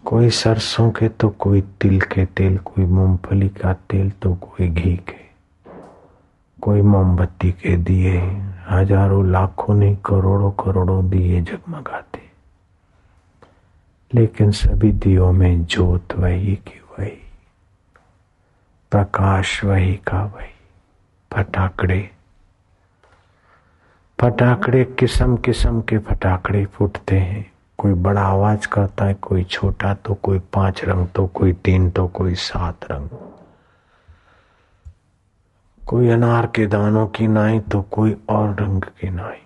कोई 0.05 0.31
सरसों 0.31 0.90
के 0.90 1.09
तो 1.09 1.29
कोई 1.29 1.61
तिल 1.81 2.01
के 2.01 2.25
तेल, 2.27 2.57
कोई 2.59 2.85
मूंगफली 2.85 3.49
का 3.49 3.73
तेल 3.90 4.11
तो 4.23 4.35
कोई 4.35 4.68
घी 4.68 4.97
के। 5.09 5.21
कोई 6.59 6.83
मोमबत्ती 6.83 7.51
के 7.53 7.77
दिए 7.77 8.18
हज़ारों, 8.68 9.25
लाखों 9.31 9.75
नहीं, 9.75 9.97
करोड़ों 9.97 10.51
करोड़ों 10.64 11.09
दिए 11.11 11.40
जगमगाते 11.40 12.21
लेकिन 14.11 14.51
सभी 14.53 14.93
दियों 14.93 15.33
में 15.33 15.64
ज्योत 15.64 16.14
वही 16.14 16.55
की 16.57 16.80
वही, 16.91 17.18
प्रकाश 18.93 19.62
वही 19.64 19.95
का 20.07 20.24
वही, 20.24 20.53
फटाकड़े 21.30 22.09
फटाकड़े 24.23 24.85
किस्म 24.99 25.37
किस्म 25.37 25.81
के 25.83 25.99
फटाकड़े 25.99 26.64
फूटते 26.66 27.16
हैं। 27.18 27.45
कोई 27.79 27.93
बड़ा 27.93 28.20
आवाज़ 28.23 28.66
करता 28.73 29.05
है, 29.05 29.14
कोई 29.14 29.45
छोटा 29.45 29.95
तो 29.95 30.14
कोई 30.14 30.39
पाँच 30.53 30.85
रंग 30.85 31.07
तो 31.09 31.27
कोई 31.27 31.53
तीन 31.64 31.91
तो 31.91 32.07
कोई 32.09 32.35
सात 32.35 32.85
रंग। 32.91 33.09
कोई 35.83 36.09
अनार 36.09 36.47
के 36.47 36.66
दानों 36.66 37.07
की 37.07 37.27
नाई 37.27 37.59
तो 37.61 37.81
कोई 37.91 38.16
और 38.29 38.55
रंग 38.61 38.83
की 39.01 39.11
नाई। 39.11 39.41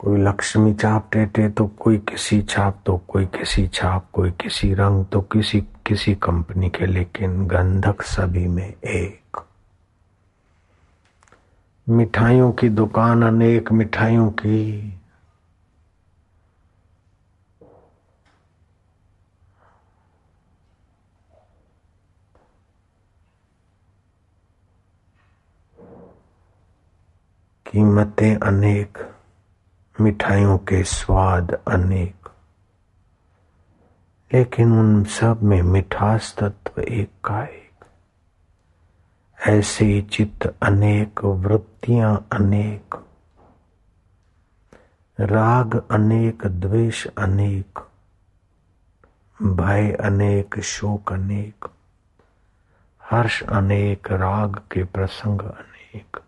कोई 0.00 0.20
लक्ष्मी 0.20 0.74
छाप 0.74 1.08
टेटे 1.12 1.48
तो 1.48 1.66
कोई 1.80 1.98
किसी 2.10 2.40
छाप 2.42 2.82
तो 2.86 2.96
कोई 3.08 3.26
किसी 3.38 3.66
छाप, 3.68 4.10
कोई 4.12 4.30
किसी 4.30 4.72
रंग 4.74 5.04
तो 5.06 5.20
किसी 5.22 5.60
किसी 5.86 6.14
कंपनी 6.14 6.70
के, 6.70 6.86
लेकिन 6.86 7.46
गंधक 7.46 8.02
सभी 8.02 8.46
में 8.46 8.68
एक। 8.68 9.21
मिठाइयों 11.88 12.52
की 12.52 12.68
दुकान, 12.68 13.22
अनेक 13.22 13.72
मिठाइयों 13.72 14.30
की। 14.30 14.88
कीमतें 27.66 28.36
अनेक, 28.36 29.14
मिठाइयों 30.00 30.58
के 30.58 30.84
स्वाद 30.84 31.52
अनेक। 31.68 32.28
लेकिन 34.34 34.72
उन 34.72 35.04
सब 35.04 35.42
में 35.42 35.62
मिठास 35.62 36.34
तत्व 36.38 36.80
एक 36.80 37.10
का 37.24 37.36
है। 37.36 37.61
ऐसे 39.46 40.02
चित्त 40.02 40.54
अनेक 40.62 41.24
वृत्तियाँ 41.24 42.28
अनेक। 42.32 43.06
राग 45.20 45.88
अनेक, 45.90 46.46
द्वेष 46.46 47.06
अनेक। 47.06 47.78
भय 49.42 49.92
अनेक, 49.92 50.60
शोक 50.60 51.12
अनेक। 51.12 51.68
हर्ष 53.10 53.42
अनेक, 53.42 54.12
राग 54.12 54.56
के 54.56 54.84
प्रसंग 54.84 55.40
अनेक। 55.40 56.20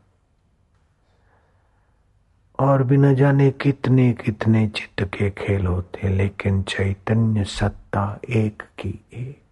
और 2.59 2.83
भी 2.83 2.97
न 2.97 3.15
जाने 3.15 3.51
कितने 3.51 4.13
कितने 4.13 4.69
चित्त 4.69 5.03
के 5.03 5.31
खेल 5.31 5.67
होते, 5.67 6.09
लेकिन 6.09 6.63
चैतन्य 6.63 7.45
सत्ता 7.45 8.19
एक 8.31 8.63
की 8.63 9.05
एक। 9.13 9.44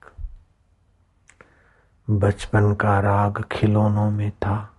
बचपन 2.11 2.75
का 2.75 3.01
राग 3.01 3.45
खिलौनों 3.53 4.11
में 4.11 4.31
था। 4.31 4.75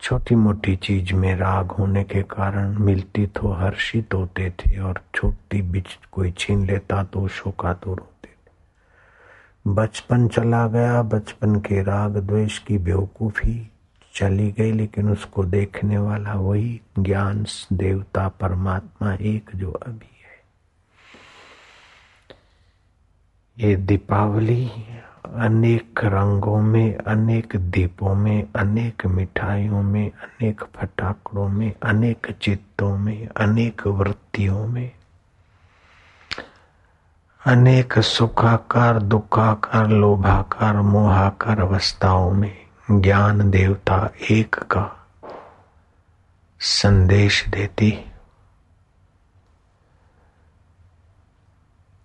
छोटी 0.00 0.34
मोटी 0.34 0.76
चीज़ 0.76 1.12
में 1.14 1.34
राग 1.36 1.70
होने 1.70 2.04
के 2.04 2.22
कारण 2.22 2.78
मिलती 2.78 3.26
तो 3.26 3.52
हर्षित 3.52 4.14
होते 4.14 4.50
थे 4.50 4.78
और 4.78 5.00
छोटी 5.14 5.62
बीच 5.62 5.98
कोई 6.12 6.30
छीन 6.30 6.66
लेता 6.66 7.04
तो 7.04 7.28
शोका 7.28 7.74
तो 7.74 7.94
रोते 7.94 8.28
थे। 8.28 9.72
बचपन 9.72 10.28
चला 10.28 10.66
गया, 10.66 11.02
बचपन 11.02 11.60
के 11.60 11.82
राग 11.82 12.16
द्वेष 12.16 12.58
की 12.58 12.78
बेवकूफ़ी 12.78 13.70
चली 14.14 14.50
गई, 14.52 14.72
लेकिन 14.72 15.10
उसको 15.10 15.44
देखने 15.44 15.98
वाला 15.98 16.34
वही 16.34 16.80
ज्ञान, 16.98 17.44
देवता, 17.72 18.28
परमात्मा 18.28 19.14
एक 19.14 19.50
जो 19.54 19.70
अभी 19.70 20.10
है। 20.22 20.42
ये 23.58 23.76
दीपावली 23.76 24.64
अनेक 25.32 26.00
रंगों 26.04 26.62
में, 26.62 26.96
अनेक 26.96 27.56
दीपों 27.56 28.14
में, 28.14 28.48
अनेक 28.56 29.06
मिठाइयों 29.06 29.82
में, 29.82 30.10
अनेक 30.10 30.64
फटाकड़ों 30.74 31.48
में, 31.48 31.72
अनेक 31.82 32.36
चित्तों 32.42 32.98
में, 32.98 33.28
अनेक 33.28 33.86
वृत्तियों 33.86 34.66
में, 34.66 34.92
अनेक 37.46 37.98
सुखाकार, 37.98 38.98
दुखाकार, 38.98 39.88
लोभाकार, 39.88 40.76
मोहाकार 40.76 41.60
अवस्थाओं 41.60 42.30
में, 42.30 42.66
ज्ञान 42.90 43.50
देवता 43.50 44.10
एक 44.30 44.54
का 44.54 45.06
संदेश 46.60 47.48
देती। 47.48 48.04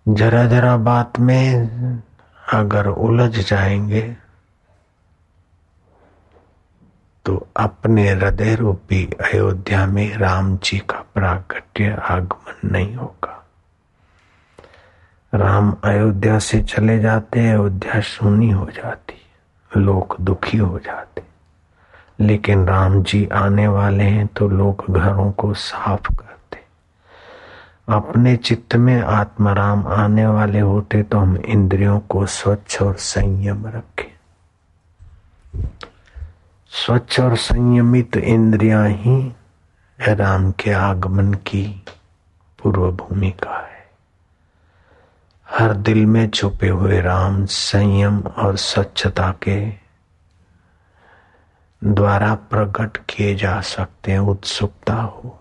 जरा 0.08 0.46
जरा 0.46 0.76
बात 0.76 1.18
में 1.18 1.68
अगर 2.52 2.86
उलझ 2.86 3.38
जाएँगे 3.38 4.16
तो 7.24 7.48
अपने 7.56 8.08
हृदय 8.10 8.54
रूपी 8.54 9.04
अयोध्या 9.20 9.86
में 9.86 10.16
राम 10.16 10.56
जी 10.56 10.78
का 10.78 11.04
प्राकट्य 11.14 11.96
आगमन 12.02 12.68
नहीं 12.68 12.96
होगा। 12.96 13.34
राम 15.34 15.76
अयोध्या 15.84 16.38
से 16.38 16.62
चले 16.62 16.98
जाते 16.98 17.48
अयोध्या 17.48 18.00
सुनी 18.00 18.50
हो 18.50 18.66
जाती 18.66 19.14
लोग 19.76 20.16
दुखी 20.20 20.58
हो 20.58 20.78
जाते 20.78 21.22
लेकिन 22.20 22.66
राम 22.66 23.02
जी 23.02 23.28
आने 23.32 23.68
वाले 23.68 24.04
हैं 24.04 24.26
तो 24.26 24.48
लोग 24.48 24.84
घरों 24.90 25.32
को 25.32 25.54
साफ़ 25.54 26.08
करते 26.08 26.37
अपने 27.88 28.36
चित्त 28.36 28.76
में 28.76 29.02
आत्माराम 29.02 29.86
आने 29.86 30.26
वाले 30.26 30.60
होते 30.60 31.02
तो 31.02 31.18
हम 31.18 31.36
इंद्रियों 31.36 32.00
को 32.00 32.26
स्वच्छ 32.26 32.82
और 32.82 32.94
संयम 32.94 33.66
रखें। 33.66 34.08
स्वच्छ 36.66 37.20
और 37.20 37.36
संयमित 37.36 38.16
इंद्रियाँ 38.16 38.88
ही 38.88 39.34
राम 40.08 40.50
के 40.50 40.72
आगमन 40.72 41.34
की 41.34 41.84
पूर्व 42.58 42.90
भूमिका 42.92 43.58
है। 43.58 43.86
हर 45.48 45.74
दिल 45.74 46.06
में 46.06 46.28
छुपे 46.30 46.68
हुए 46.68 47.00
राम 47.00 47.44
संयम 47.46 48.18
और 48.18 48.56
स्वच्छता 48.56 49.30
के 49.42 49.70
द्वारा 51.84 52.34
प्रकट 52.34 52.96
किए 52.96 53.34
जा 53.34 53.60
सकते 53.60 54.12
हैं 54.12 54.18
उत्सुकता 54.18 54.94
हो। 54.94 55.37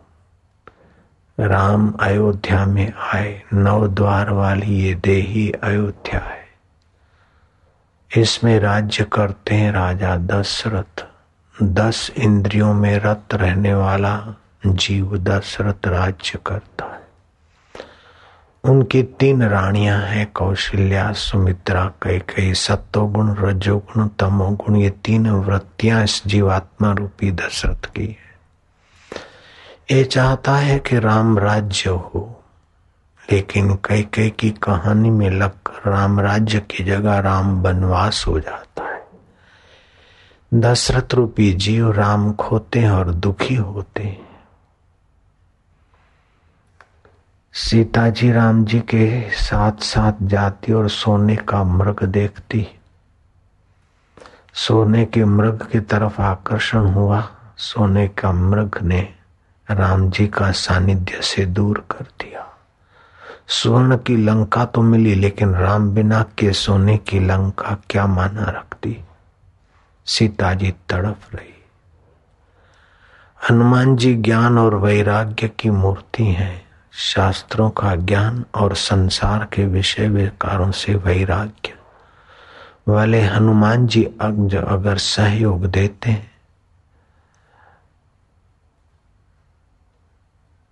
राम 1.39 1.93
अयोध्या 1.99 2.65
में 2.65 2.93
आए। 3.13 3.41
नव 3.53 3.88
द्वार 3.88 4.29
वाली 4.29 4.81
ये 4.81 4.95
देही 4.95 5.51
अयोध्या 5.51 6.19
है। 6.19 6.47
इसमें 8.17 8.59
राज्य 8.59 9.03
करते 9.13 9.55
हैं 9.55 9.71
राजा 9.71 10.15
दशरथ। 10.15 11.05
दस 11.63 12.11
इंद्रियों 12.17 12.73
में 12.73 12.99
रत 12.99 13.23
रहने 13.33 13.73
वाला 13.73 14.35
जीव 14.65 15.17
दशरथ 15.17 15.88
राज्य 15.88 16.39
करता 16.45 16.85
है। 16.85 17.07
उनकी 18.63 19.03
तीन 19.03 19.43
रानियाँ 19.43 20.01
हैं, 20.01 20.31
कौशल्या, 20.31 21.11
सुमित्रा 21.11 21.91
कई 22.01 22.19
कई 22.19 22.53
सत्वगुण, 22.53 23.35
रजोगुण, 23.35 24.07
तमोगुण। 24.07 24.75
ये 24.75 24.89
तीन 24.89 25.29
वृत्तियाँ 25.29 26.03
इस 26.03 26.23
जीवात्मा 26.27 26.91
रूपी 26.91 27.31
दशरथ 27.31 27.85
की 27.85 28.05
है। 28.05 28.26
ये 29.91 30.03
चाहता 30.03 30.55
है 30.55 30.79
कि 30.79 30.99
राम 30.99 31.39
राज्य 31.39 31.89
हो, 31.89 32.43
लेकिन 33.31 33.75
कई 33.85 34.01
कई 34.03 34.29
की 34.29 34.51
कहानी 34.51 35.09
में 35.09 35.29
लगकर 35.29 35.91
राम 35.91 36.19
राज्य 36.19 36.59
की 36.59 36.83
जगह 36.83 37.19
राम 37.19 37.63
बनवास 37.63 38.25
हो 38.27 38.39
जाता 38.39 38.83
है। 38.83 39.07
दशरथ 40.53 41.13
रूपी 41.13 41.53
जीव 41.53 41.91
राम 41.91 42.33
खोते 42.33 42.79
हैं 42.79 42.91
और 42.91 43.11
दुखी 43.11 43.55
होते 43.55 44.03
हैं। 44.03 44.41
सीता 47.53 48.09
जी 48.09 48.31
राम 48.31 48.65
जी 48.65 48.79
के 48.79 49.29
साथ 49.29 49.71
साथ 49.71 50.13
जाती 50.23 50.73
और 50.73 50.89
सोने 50.89 51.35
का 51.35 51.63
मृग 51.63 52.03
देखती। 52.03 52.67
सोने 54.53 55.05
के 55.05 55.25
मृग 55.25 55.67
की 55.71 55.79
तरफ़ 55.79 56.21
आकर्षण 56.21 56.85
हुआ। 56.85 57.29
सोने 57.57 58.07
का 58.07 58.31
मृग 58.31 58.79
ने 58.81 59.16
राम 59.72 60.09
जी 60.09 60.28
का 60.28 60.51
सानिध्य 60.51 61.22
से 61.22 61.45
दूर 61.45 61.86
कर 61.91 62.03
दिया। 62.03 62.57
स्वर्ण 63.47 63.97
की 63.97 64.18
लंका 64.18 64.65
तो 64.65 64.82
मिली, 64.82 65.15
लेकिन 65.15 65.55
राम 65.55 65.89
बिना 65.89 66.26
के 66.38 66.53
सोने 66.53 66.97
की 66.97 67.20
लंका 67.20 67.78
क्या 67.89 68.07
माना 68.07 68.43
रखती? 68.43 69.03
सीता 70.05 70.53
जी 70.53 70.74
तड़प 70.89 71.20
रही। 71.36 71.63
हनुमान 73.49 73.95
जी 73.95 74.15
ज्ञान 74.15 74.57
और 74.57 74.76
वैराग्य 74.76 75.47
की 75.47 75.70
मूर्ति 75.70 76.24
हैं। 76.24 76.68
शास्त्रों 76.93 77.70
का 77.70 77.95
ज्ञान 77.95 78.45
और 78.55 78.76
संसार 78.76 79.47
के 79.53 79.65
विषय 79.65 80.07
विकारों 80.07 80.72
से 80.72 80.95
वैराग्य। 80.95 81.74
वाले 82.88 83.22
हनुमान 83.22 83.88
जी 83.88 84.03
अगर 84.03 84.97
सहयोग 84.97 85.65
देते 85.65 86.11
हैं 86.11 86.36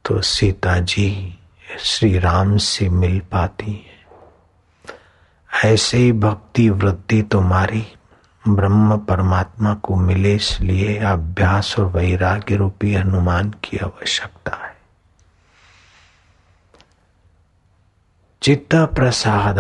तो 0.05 0.21
सीता 0.21 0.79
जी 0.79 1.37
श्री 1.79 2.19
राम 2.19 2.57
से 2.57 2.89
मिल 2.89 3.19
पाती 3.19 3.71
है। 3.71 5.71
ऐसे 5.71 5.97
ही 5.97 6.11
भक्ति 6.11 6.69
वृत्ति 6.69 7.21
तुम्हारी 7.21 7.87
ब्रह्म 8.47 8.97
परमात्मा 8.97 9.73
को 9.73 9.95
मिले 9.95 10.35
इसलिए 10.35 10.97
अभ्यास 10.97 11.79
और 11.79 11.85
वैराग्य 11.85 12.55
रूपी 12.55 12.93
हनुमान 12.93 13.53
की 13.63 13.77
आवश्यकता 13.77 14.65
है। 14.65 14.77
चित्त 18.41 18.75
प्रसाद 18.75 19.59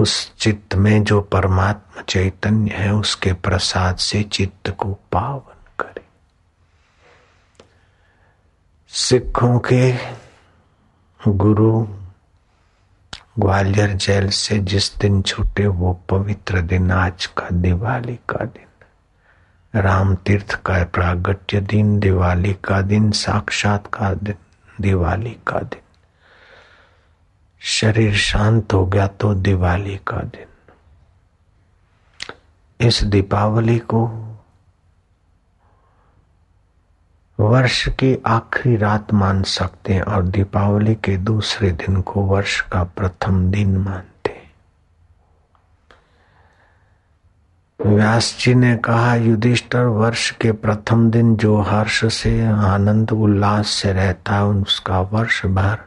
उस 0.00 0.36
चित्त 0.36 0.74
में 0.74 1.04
जो 1.04 1.20
परमात्मा 1.20 2.02
चैतन्य 2.02 2.74
है, 2.74 2.94
उसके 2.94 3.32
प्रसाद 3.32 3.96
से 3.96 4.22
चित्त 4.22 4.70
को 4.70 4.98
पावन 5.12 5.56
करे 5.80 6.04
सिखों 8.90 9.58
के 9.58 9.94
गुरु 11.28 11.82
ग्वालियर 13.38 13.92
जेल 13.92 14.28
से 14.28 14.58
जिस 14.58 14.98
दिन 14.98 15.22
छूटे 15.22 15.66
वो 15.66 16.00
पवित्र 16.08 16.60
दिन, 16.60 16.90
आज 16.90 17.26
का 17.26 17.48
दिवाली 17.52 18.14
का 18.14 18.44
दिन। 18.44 19.80
राम 19.80 20.14
तीर्थ 20.14 20.54
का 20.54 20.84
प्रागट्य 20.84 21.60
दिन, 21.60 22.00
दिवाली 22.00 22.56
का 22.64 22.80
दिन, 22.80 23.10
साक्षात 23.10 23.86
का 23.86 24.14
दिन, 24.14 24.34
दिवाली 24.80 25.36
का 25.46 25.58
दिन। 25.58 25.80
शरीर 27.60 28.16
शांत 28.16 28.72
हो 28.72 28.86
गया 28.86 29.06
तो 29.06 29.34
दिवाली 29.34 29.96
का 29.96 30.16
दिन। 30.16 30.46
इस 32.86 33.02
दीपावली 33.02 33.78
को 33.78 34.27
वर्ष 37.40 37.88
की 37.88 38.22
आखिरी 38.26 38.76
रात 38.76 39.14
मान 39.14 39.42
सकते 39.42 39.92
हैं 39.92 40.02
और 40.02 40.22
दीपावली 40.22 40.94
के 40.94 41.16
दूसरे 41.16 41.70
दिन 41.70 42.00
को 42.00 42.22
वर्ष 42.22 42.60
का 42.60 42.84
प्रथम 42.84 43.50
दिन 43.50 43.76
मानते 43.76 44.18
व्यास 47.86 48.36
जी 48.40 48.54
ने 48.54 48.76
कहा, 48.76 49.14
युधिष्ठर, 49.14 49.84
वर्ष 49.84 50.30
के 50.30 50.52
प्रथम 50.52 51.10
दिन 51.10 51.36
जो 51.36 51.60
हर्ष 51.60 52.04
से, 52.04 52.46
आनंद, 52.46 53.12
उल्लास 53.12 53.68
से 53.68 53.92
रहता 53.92 54.34
है, 54.34 54.44
उसका 54.44 55.00
वर्ष 55.00 55.46
भर 55.46 55.78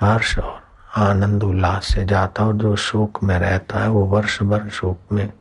हर्ष 0.00 0.38
और 0.38 0.62
आनंद, 0.96 1.44
उल्लास 1.44 1.94
से 1.94 2.04
जाता 2.04 2.46
और 2.46 2.54
जो 2.54 2.76
शोक 2.76 3.22
में 3.22 3.38
रहता 3.38 3.78
है, 3.78 3.88
वो 3.88 4.04
वर्ष 4.04 4.42
भर 4.42 4.68
शोक 4.68 5.00
में 5.12 5.32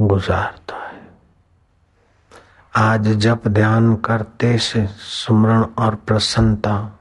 गुजारता 0.00 0.76
है। 0.76 1.03
आज 2.76 3.08
जब 3.08 3.40
ध्यान 3.48 3.96
करते 3.96 4.58
से 4.58 4.86
सुमरण 4.86 5.66
और 5.78 5.94
प्रसन्नता 5.94 6.98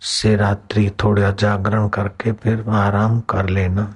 से 0.00 0.36
रात्रि 0.36 0.92
थोड़ा 1.04 1.30
जागरण 1.30 1.88
करके 1.88 2.32
फिर 2.32 2.64
आराम 2.68 3.20
कर 3.20 3.48
लेना। 3.48 3.94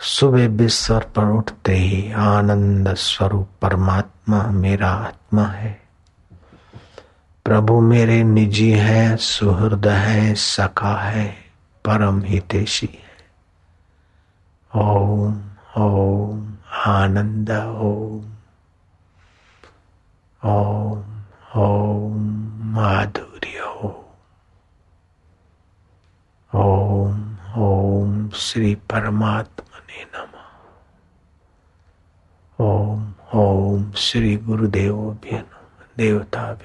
सुबह 0.00 0.48
बिस्तर 0.48 1.00
पर 1.00 1.24
उठते 1.24 1.74
ही 1.74 2.12
आनंद 2.12 2.94
स्वरूप 2.94 3.48
परमात्मा 3.62 4.42
मेरा 4.42 4.90
आत्मा 4.90 5.44
है। 5.44 5.82
प्रभु 7.44 7.80
मेरे 7.80 8.22
निजी 8.22 8.70
है, 8.70 9.16
सुहृद 9.16 9.86
है, 9.86 10.34
सखा 10.34 10.94
है, 10.94 11.28
परम 11.84 12.22
हितेशी 12.22 12.90
है। 12.92 13.12
ओम 14.82 15.42
ओम, 15.76 16.54
आनंद, 16.86 17.50
ओम। 17.80 18.31
ओम 20.44 21.22
ओम 21.56 22.26
माधुर्य 22.72 23.60
ओम 26.54 27.36
ओम 27.56 28.30
श्री 28.30 28.74
परमात्मा 28.74 29.78
ने 29.78 30.04
नम 30.04 30.32
ओम 32.64 33.14
ओम 33.34 33.92
श्री 33.92 34.36
गुरुदेव 34.36 35.18
देवता 35.96 36.58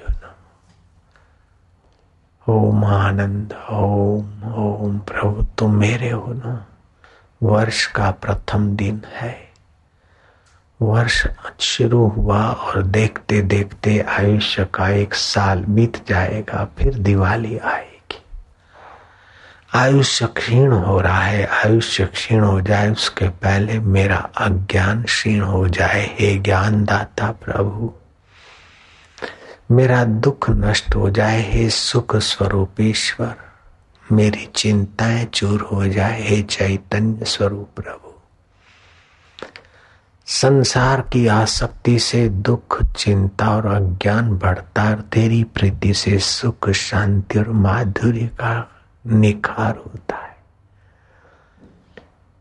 ओम 2.50 2.86
आनंद 2.86 3.54
ओम 3.70 4.54
ओम 4.54 5.00
प्रभु 5.00 5.44
तुम 5.44 5.76
मेरे 5.76 6.10
हो 6.10 6.34
ना। 6.34 6.66
वर्ष 7.44 7.86
का 7.88 8.12
प्रथम 8.12 8.76
दिन 8.76 9.02
है। 9.08 9.47
वर्ष 10.82 11.28
शुरू 11.60 12.08
हुआ 12.08 12.44
और 12.44 12.84
देखते 12.84 13.42
देखते 13.42 14.00
आयुष्य 14.00 14.66
का 14.74 14.90
एक 14.90 15.14
साल 15.14 15.60
बीत 15.60 16.10
जाएगा, 16.10 16.68
फिर 16.78 16.94
दिवाली 16.94 17.58
आएगी। 17.58 18.22
आयुष्य 19.74 20.28
क्षीण 20.28 20.72
हो 20.72 21.02
रहा 21.02 21.22
है, 21.22 21.46
आयुष्य 21.46 22.06
क्षीण 22.06 22.40
हो 22.40 22.62
जाए, 22.62 22.92
उसके 22.92 23.30
पहले 23.30 23.80
मेरा 23.80 24.30
अज्ञान 24.38 25.04
क्षीण 25.04 25.42
हो 25.42 25.68
जाए। 25.68 26.16
हे 26.20 26.38
ज्ञान 26.38 26.86
दाता 26.86 27.32
प्रभु, 27.32 27.94
मेरा 29.72 30.04
दुख 30.04 30.50
नष्ट 30.50 30.96
हो 30.96 31.10
जाए। 31.10 31.52
हे 31.52 31.70
सुख 31.70 32.16
स्वरूप 32.16 32.82
ईश्वर 32.82 33.36
मेरी 34.12 34.50
चिंताएँ 34.56 35.26
चूर 35.26 35.62
हो 35.62 35.88
जाए। 35.88 36.22
हे 36.22 36.42
चैतन्य 36.42 37.26
स्वरूप 37.26 37.70
प्रभु 37.76 38.07
संसार 40.30 41.02
की 41.02 41.28
आसक्ति 41.28 42.00
से 42.00 42.30
दुख, 42.30 42.84
चिंता 42.84 43.50
और 43.50 43.66
अज्ञान 43.66 44.32
बढ़ता 44.38 44.90
और 44.90 44.96
तेरी 44.96 45.44
प्रीति 45.44 45.94
से 45.94 46.20
सुख, 46.20 46.70
शांति 46.70 47.40
और 47.40 47.50
माधुर्य 47.50 48.28
का 48.28 48.72
निखार 49.08 49.76
होता 49.76 50.16
है। 50.16 50.38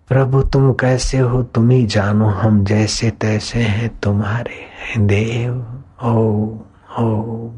प्रभु, 0.08 0.42
तुम 0.42 0.72
कैसे 0.72 1.18
हो? 1.18 1.42
तुम 1.42 1.70
ही 1.70 1.86
जानो, 1.86 2.26
हम 2.26 2.64
जैसे 2.64 3.10
तैसे 3.10 3.58
हैं 3.58 3.98
तुम्हारे 4.00 4.54
हैं, 4.54 5.06
देव 5.06 5.82
ओ 6.02 6.48
ओ 6.98 7.50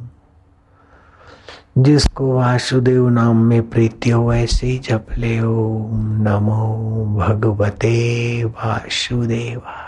जिसको 1.79 2.33
वासुदेव 2.33 3.09
नाम 3.09 3.37
में 3.37 3.71
प्रीति 3.71 4.11
हो, 4.11 4.33
ऐसे 4.33 4.67
ही 4.67 4.79
जप 4.79 5.07
ले, 5.19 5.41
ओम 5.41 6.23
नमो 6.23 7.05
भगवते 7.19 8.45
वासुदेवा 8.45 9.88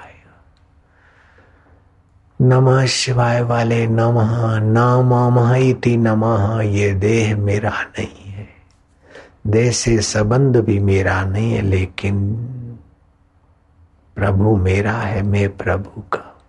नमः 2.40 2.86
शिवाय 2.86 3.42
वाले 3.42 3.86
नमः 3.86 4.58
नाम 4.58 5.54
इति 5.54 5.96
नमः, 5.96 6.60
ये 6.60 6.94
देह 6.94 7.36
मेरा 7.36 7.82
नहीं 7.82 8.32
है। 8.32 8.48
देह 9.46 9.70
से 9.70 9.98
संबंध 9.98 10.56
भी 10.56 10.78
मेरा 10.78 11.24
नहीं 11.24 11.52
है, 11.52 11.62
लेकिन 11.62 12.34
प्रभु 14.16 14.56
मेरा 14.56 14.92
है, 14.92 15.22
मैं 15.22 15.56
प्रभु 15.56 16.00
का। 16.00 16.40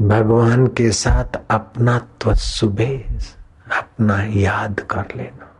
भगवान 0.00 0.66
के 0.66 0.90
साथ 0.90 1.40
अपना 1.50 1.98
तो 1.98 2.34
सुबह 2.34 2.96
अपना 3.78 4.22
याद 4.22 4.80
कर 4.80 5.04
लेना। 5.16 5.50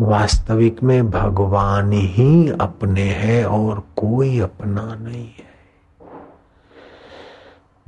वास्तविक 0.00 0.82
में 0.82 1.10
भगवान 1.10 1.92
ही 1.92 2.50
अपने 2.60 3.02
हैं 3.02 3.44
और 3.44 3.80
कोई 3.96 4.40
अपना 4.40 4.94
नहीं 4.94 5.26
है। 5.26 5.51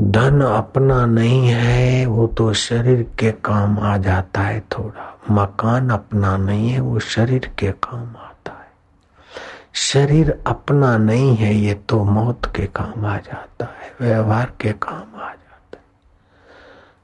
धन 0.00 0.40
अपना 0.40 1.06
नहीं 1.06 1.48
है, 1.48 2.06
वो 2.06 2.26
तो 2.26 2.52
शरीर 2.52 3.02
के 3.18 3.30
काम 3.30 3.78
आ 3.78 3.96
जाता 3.96 4.40
है 4.40 4.60
थोड़ा। 4.60 5.18
मकान 5.30 5.90
अपना 5.90 6.36
नहीं 6.36 6.68
है, 6.68 6.80
वो 6.80 6.98
शरीर 6.98 7.50
के 7.58 7.70
काम 7.70 8.16
आता 8.16 8.52
है। 8.52 8.72
शरीर 9.74 10.42
अपना 10.46 10.98
नहीं 10.98 11.36
है, 11.36 11.54
ये 11.54 11.74
तो 11.74 12.04
मौत 12.04 12.46
के 12.46 12.66
काम 12.66 13.06
आ 13.06 13.16
जाता 13.16 13.64
है, 13.64 14.08
व्यवहार 14.08 14.52
के 14.60 14.72
काम 14.72 15.20
आ 15.20 15.28
जाता 15.28 15.76
है। 15.76 15.82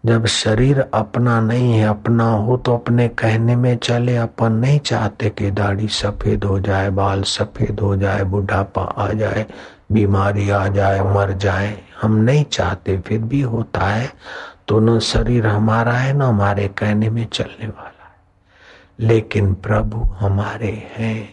जब 0.07 0.27
शरीर 0.27 0.81
अपना 0.95 1.41
नहीं 1.41 1.73
है, 1.73 1.89
अपना 1.89 2.25
हो 2.25 2.57
तो 2.57 2.75
अपने 2.75 3.09
कहने 3.09 3.57
में 3.57 3.77
चले, 3.77 4.17
अपन 4.17 4.53
नहीं 4.53 4.79
चाहते 4.79 5.31
कि 5.31 5.51
दाढ़ी 5.51 5.89
सफ़ेद 5.89 6.45
हो 6.45 6.61
जाए, 6.61 6.91
बाल 6.91 7.23
सफ़ेद 7.23 7.81
हो 7.81 7.97
जाए, 7.97 8.25
बुढ़ापा 8.25 8.83
आ 8.83 9.13
जाए 9.13 9.47
बीमारी 9.93 10.51
आ 10.51 10.67
जाए, 10.67 11.01
मर 11.01 11.33
जाए, 11.33 11.83
हम 12.03 12.13
नहीं 12.17 12.45
चाहते, 12.45 12.99
फिर 12.99 13.19
भी 13.19 13.41
होता 13.41 13.81
है 13.81 14.13
तो 14.69 14.81
न 14.81 14.99
शरीर 14.99 15.47
हमारा 15.47 15.93
है, 15.93 16.13
न 16.13 16.23
हमारे 16.23 16.69
कहने 16.69 17.11
में 17.11 17.27
चलने 17.27 17.67
वाला 17.67 17.85
है। 17.85 17.91
लेकिन 19.01 19.55
प्रभु 19.55 20.01
हमारे 20.01 20.91
हैं। 20.97 21.29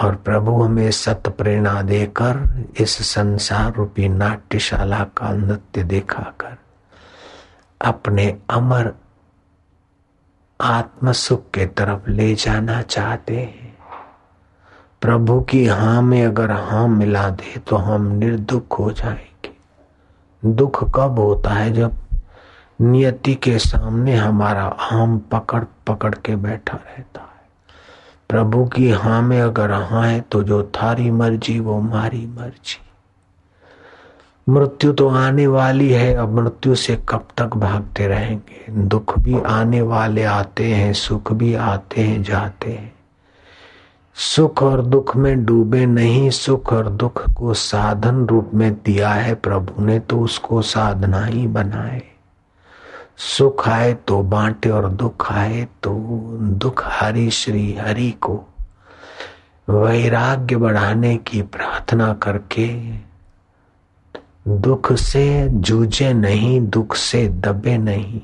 और 0.00 0.16
प्रभु 0.16 0.62
हमें 0.62 0.90
सत 0.90 1.22
प्रेरणा 1.28 1.82
देकर 1.82 2.64
इस 2.80 2.90
संसार 3.14 3.74
रूपी 3.74 4.08
नाट्यशाला 4.08 5.04
का 5.16 5.32
नृत्य 5.32 5.82
दिखाकर 5.82 6.56
अपने 7.84 8.38
अमर 8.50 8.92
आत्म 10.60 11.12
सुख 11.12 11.50
के 11.54 11.66
तरफ़ 11.66 12.10
ले 12.10 12.34
जाना 12.34 12.82
चाहते 12.82 13.36
हैं। 13.36 13.63
प्रभु 15.04 15.40
की 15.40 15.66
हाँ 15.66 16.02
में 16.02 16.26
अगर 16.26 16.50
हाँ 16.50 16.88
मिला 16.88 17.28
दे 17.28 17.58
तो 17.58 17.76
हम 17.76 18.06
निर्दुख 18.06 18.78
हो 18.78 18.90
जाएँगे। 18.90 19.50
दुख 20.54 20.84
कब 20.94 21.18
होता 21.18 21.50
है 21.50 21.72
जब 21.72 21.96
नियति 22.80 23.34
के 23.34 23.58
सामने 23.58 24.16
हमारा 24.16 24.64
आम 24.64 25.18
पकड़ 25.18 25.64
पकड़ 25.86 26.14
के 26.14 26.36
बैठा 26.36 26.76
रहता 26.76 27.20
है। 27.20 27.48
प्रभु 28.28 28.64
की 28.64 28.90
हाँ 28.90 29.22
में 29.22 29.40
अगर 29.40 29.72
हाँ 29.72 30.02
है 30.02 30.20
तो 30.20 30.42
जो 30.42 30.62
थारी 30.62 31.10
मर्ज़ी, 31.10 31.60
वो 31.60 31.80
मारी 31.80 32.26
मर्ज़ी। 32.26 32.80
मृत्यु 34.48 34.92
तो 34.92 35.08
आने 35.08 35.46
वाली 35.46 35.90
है, 35.90 36.14
अब 36.14 36.40
मृत्यु 36.40 36.74
से 36.74 37.02
कब 37.08 37.28
तक 37.36 37.56
भागते 37.56 38.06
रहेंगे? 38.06 38.72
दुख 38.72 39.18
भी 39.18 39.40
आने 39.40 39.82
वाले 39.82 40.24
आते 40.24 40.64
हैं, 40.64 40.92
सुख 40.92 41.32
भी 41.32 41.54
आते 41.54 42.00
हैं, 42.00 42.22
जाते 42.22 42.70
हैं। 42.70 42.93
सुख 44.16 44.62
और 44.62 44.82
दुख 44.82 45.16
में 45.16 45.44
डूबे 45.44 45.86
नहीं, 45.86 46.30
सुख 46.30 46.72
और 46.72 46.88
दुख 46.88 47.30
को 47.30 47.54
साधन 47.54 48.26
रूप 48.26 48.50
में 48.54 48.72
दिया 48.74 49.10
है 49.10 49.34
प्रभु 49.34 49.84
ने 49.84 49.98
तो 50.00 50.20
उसको 50.20 50.62
साधना 50.62 51.24
ही 51.24 51.46
बनाए। 51.46 52.02
सुख 53.16 53.68
आए 53.68 53.94
तो 53.94 54.22
बांटे 54.22 54.70
और 54.70 54.88
दुख 54.88 55.32
आए 55.32 55.66
तो 55.82 55.94
दुख 56.42 56.82
हरि 56.86 57.30
श्री 57.30 57.72
हरि 57.74 58.10
को। 58.10 58.44
वैराग्य 59.68 60.56
बढ़ाने 60.56 61.16
की 61.16 61.42
प्रार्थना 61.42 62.12
करके 62.12 62.68
दुख 64.48 64.92
से 64.92 65.48
जूझे 65.48 66.12
नहीं, 66.12 66.60
दुख 66.60 66.96
से 66.96 67.28
दबे 67.28 67.76
नहीं। 67.78 68.20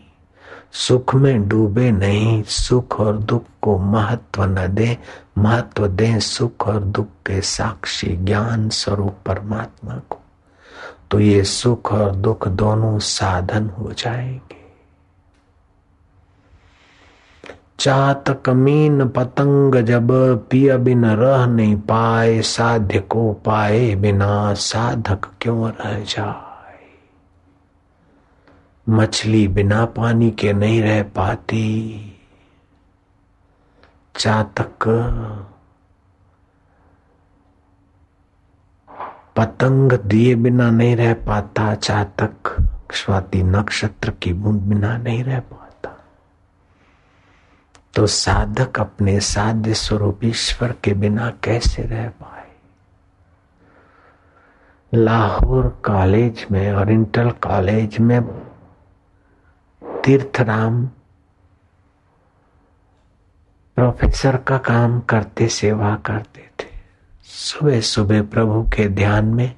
सुख 0.73 1.15
में 1.15 1.49
डूबे 1.49 1.91
नहीं, 1.91 2.43
सुख 2.43 3.01
और 3.01 3.19
दुख 3.19 3.45
को 3.63 3.79
महत्व 3.79 4.45
न 4.45 4.67
दे। 4.69 4.99
महत्व 5.39 5.89
दे 5.89 6.21
सुख 6.21 6.69
और 6.69 6.81
दुख 6.81 7.07
के 7.07 7.41
साक्षी 7.41 8.17
ज्ञान 8.17 8.69
स्वरूप 8.69 9.15
परमात्मा 9.27 10.01
को। 10.11 10.19
तो 11.11 11.21
ये 11.21 11.45
सुख 11.45 11.93
और 11.93 12.11
दुख 12.11 12.49
दोनों 12.49 12.99
साधन 12.99 13.67
हो 13.67 13.93
जाएँगे। 13.93 14.61
चातक 17.79 18.49
मीन 18.49 19.09
पतंग 19.09 19.75
जब 19.75 20.09
पिय 20.51 20.77
बिन 20.77 21.07
रह 21.07 21.47
नहीं 21.47 21.77
पाए, 21.77 22.41
साध्य 22.41 22.99
को 22.99 23.33
पाए 23.33 23.95
बिना 23.95 24.55
साधक 24.55 25.27
क्यों 25.41 25.69
रह 25.69 26.01
जाए 26.01 26.50
मछली 28.91 29.49
बिना 29.49 29.85
पानी 29.85 30.31
के 30.31 30.53
नहीं 30.53 30.83
रह 30.83 31.03
पाती। 31.03 31.65
चातक 34.17 34.85
पतंग 39.37 39.93
दिए 39.93 40.35
बिना 40.35 40.71
नहीं 40.71 40.97
रह 40.97 41.15
पाता। 41.15 41.75
चातक 41.75 42.57
स्वाति 42.93 43.43
नक्षत्र 43.43 44.11
की 44.11 44.33
बूंद 44.33 44.61
बिना 44.61 44.97
नहीं 44.97 45.25
रह 45.25 45.41
पाता। 45.41 45.97
तो 47.95 48.07
साधक 48.07 48.81
अपने 48.81 49.21
साध्य 49.21 49.75
स्वरूप 49.75 50.25
ईश्वर 50.25 50.75
के 50.85 50.95
बिना 50.95 51.31
कैसे 51.31 51.83
रह 51.83 52.09
पाए? 52.09 52.51
लाहौर 54.95 55.69
कॉलेज 55.69 56.47
में 56.51 56.73
इंटर 56.91 57.31
कॉलेज 57.31 57.99
में 57.99 58.50
तीर्थराम 60.05 60.85
प्रोफेसर 63.77 64.37
का 64.37 64.59
काम 64.59 65.01
करते, 65.01 65.49
सेवा 65.49 65.95
करते 65.97 66.49
थे। 66.61 66.69
सुबह 67.25 67.81
सुबह 67.81 68.23
प्रभु 68.23 68.63
के 68.63 68.89
ध्यान 68.89 69.25
में 69.27 69.55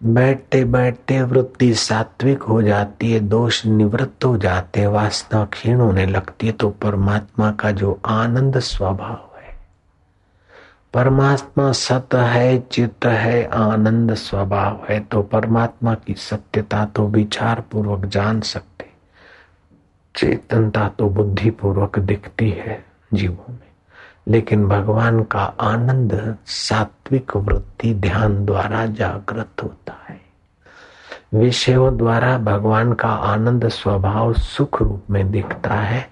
बैठते 0.00 0.64
बैठते 0.64 1.20
वृत्ति 1.22 1.72
सात्विक 1.74 2.42
हो 2.42 2.62
जाती 2.62 3.12
है, 3.12 3.20
दोष 3.20 3.64
निवृत्त 3.66 4.24
हो 4.24 4.36
जाते 4.38 4.86
वासना 4.86 5.44
क्षीण 5.44 5.80
होने 5.80 6.06
लगती 6.06 6.46
है 6.46 6.52
तो 6.52 6.70
परमात्मा 6.70 7.50
का 7.52 7.70
जो 7.70 8.00
आनंद, 8.06 8.58
स्वभाव 8.58 9.31
परमात्मा 10.94 11.72
सत 11.72 12.08
है, 12.14 12.60
चित्त 12.60 13.06
है, 13.06 13.46
आनंद 13.46 14.14
स्वभाव 14.14 14.86
है 14.90 15.00
तो 15.00 15.22
परमात्मा 15.22 15.94
की 15.94 16.14
सत्यता 16.14 16.84
तो 16.84 17.06
विचार 17.06 17.64
पूर्वक 17.72 18.06
जान 18.06 18.40
सकते। 18.40 18.86
चेतनता 20.16 20.88
तो 20.88 21.08
बुद्धि 21.08 21.50
पूर्वक 21.50 21.98
दिखती 21.98 22.50
है 22.50 22.84
जीवों 23.14 23.52
में। 23.52 23.58
लेकिन 24.28 24.68
भगवान 24.68 25.22
का 25.22 25.54
आनंद 25.60 26.36
सात्विक 26.46 27.36
वृत्ति 27.36 27.94
ध्यान 27.94 28.44
द्वारा 28.44 28.86
जागृत 28.86 29.62
होता 29.62 29.98
है। 30.08 30.20
विषयों 31.34 31.96
द्वारा 31.96 32.38
भगवान 32.38 32.92
का 32.92 33.08
आनंद 33.08 33.68
स्वभाव 33.68 34.32
सुख 34.32 34.82
रूप 34.82 35.02
में 35.10 35.30
दिखता 35.30 35.74
है। 35.74 36.11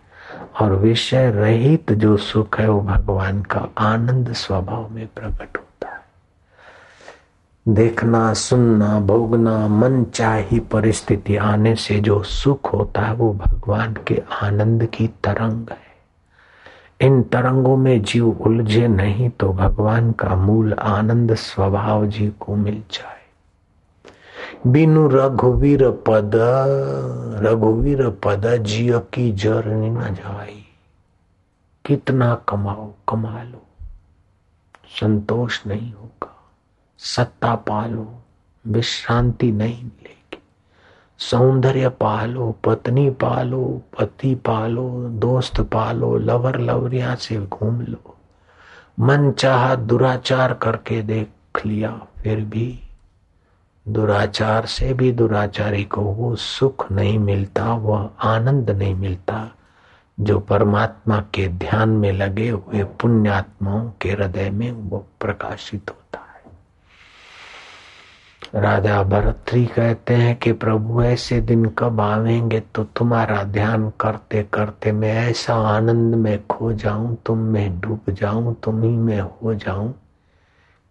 और 0.61 0.75
विषय 0.75 1.31
रहित 1.31 1.93
जो 1.93 2.17
सुख 2.17 2.61
है 2.61 2.69
वो 2.69 2.81
भगवान 2.81 3.43
का 3.43 3.69
आनंद 3.79 4.33
स्वभाव 4.33 4.89
में 4.91 5.07
प्रकट 5.07 5.57
होता 5.57 5.89
है। 5.89 6.01
देखना, 7.69 8.35
सुनना, 8.35 9.01
भोगना, 9.01 9.69
मन 9.69 10.05
चाही 10.05 10.61
परिस्थिति 10.61 11.37
आने 11.37 11.75
से 11.75 12.01
जो 12.01 12.23
सुख 12.23 12.73
होता 12.73 13.03
है 13.03 13.15
वो 13.15 13.33
भगवान 13.35 13.97
के 14.07 14.23
आनंद 14.43 14.87
की 14.87 15.07
तरंग 15.07 15.71
है। 15.71 15.89
इन 17.01 17.23
तरंगों 17.23 17.77
में 17.77 18.03
जीव 18.03 18.29
उलझे 18.29 18.89
नहीं 18.89 19.31
तो 19.31 19.53
भगवान 19.53 20.13
का 20.13 20.35
मूल 20.37 20.73
आनंद 20.73 21.35
स्वभाव 21.35 22.07
जीव 22.07 22.33
को 22.41 22.57
मिल 22.57 22.83
जाए। 22.93 23.20
बिनु 24.67 25.09
रघुवीर 25.09 25.91
पद 25.91 26.31
रघुवीर 27.43 28.11
पद, 28.11 28.57
जिय 28.63 28.99
की 28.99 29.33
जर 29.33 29.67
न 29.67 30.15
जाई। 30.15 30.65
कितना 31.85 32.35
कमाओ, 32.49 32.93
कमा 33.09 33.43
लो। 33.43 33.63
संतोष 35.01 35.67
नहीं 35.67 35.93
होगा। 35.93 36.37
सत्ता 36.99 37.55
पालो, 37.55 38.15
विश्रांति 38.67 39.53
नहीं 39.53 39.85
मिलेगी। 39.85 40.43
सौंदर्य 41.19 41.89
पालो, 41.89 42.57
पत्नी 42.65 43.11
पालो, 43.11 43.83
पति 43.99 44.35
पालो, 44.35 45.09
दोस्त 45.09 45.61
पालो, 45.61 46.19
लवर 46.19 46.59
लवरिया 46.59 47.15
से 47.15 47.37
घूम 47.37 47.81
लो। 47.81 48.17
मन 49.01 49.33
चाह 49.33 49.75
दुराचार 49.75 50.55
करके 50.55 51.03
देख 51.03 51.67
लिया, 51.67 52.01
फिर 52.19 52.41
भी 52.41 52.90
दुराचार 53.91 54.67
से 54.67 54.93
भी 54.95 55.11
दुराचारी 55.13 55.85
को 55.85 56.01
वो 56.01 56.35
सुख 56.37 56.91
नहीं 56.93 57.19
मिलता 57.19 57.73
वह 57.75 58.11
आनंद 58.29 58.71
नहीं 58.71 58.95
मिलता, 58.95 59.51
जो 60.19 60.39
परमात्मा 60.41 61.19
के 61.35 61.47
ध्यान 61.49 61.89
में 61.89 62.13
लगे 62.13 62.49
हुए 62.49 62.85
पुण्यात्माओं 63.01 63.91
के 64.03 64.11
हृदय 64.11 64.51
में 64.51 64.71
वो 64.73 64.99
प्रकाशित 65.21 65.91
होता 65.91 66.19
है। 66.19 66.51
राजा 68.63 69.03
भरतरी 69.03 69.65
कहते 69.67 70.15
हैं 70.15 70.37
कि 70.37 70.53
प्रभु, 70.55 71.03
ऐसे 71.03 71.41
दिन 71.41 71.65
कब 71.79 72.01
आवेंगे 72.01 72.61
तो 72.75 72.85
तुम्हारा 72.97 73.43
ध्यान 73.45 73.91
करते 74.01 74.43
करते 74.55 74.93
मैं 74.93 75.15
ऐसा 75.21 75.55
आनंद 75.69 76.15
में 76.15 76.47
खो 76.47 76.73
जाऊँ, 76.75 77.17
तुम 77.27 77.39
में 77.39 77.81
डूब 77.81 78.11
जाऊँ, 78.11 78.55
तुम 78.65 78.83
ही 78.83 78.91
में 78.91 79.21
हो 79.21 79.55
जाऊँ। 79.55 79.95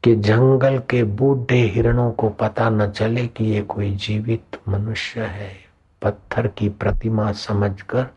कि 0.04 0.16
जंगल 0.16 0.78
के 0.80 1.04
बूढ़े 1.04 1.58
हिरणों 1.58 2.12
को 2.12 2.30
पता 2.30 2.70
न 2.70 2.90
चले 2.92 3.28
कि 3.28 3.46
ये 3.46 3.62
कोई 3.62 3.92
जीवित 3.96 4.58
मनुष्य 4.68 5.22
है। 5.22 5.52
पत्थर 6.02 6.48
की 6.48 6.70
प्रतिमा 6.70 7.32
समझकर 7.32 8.08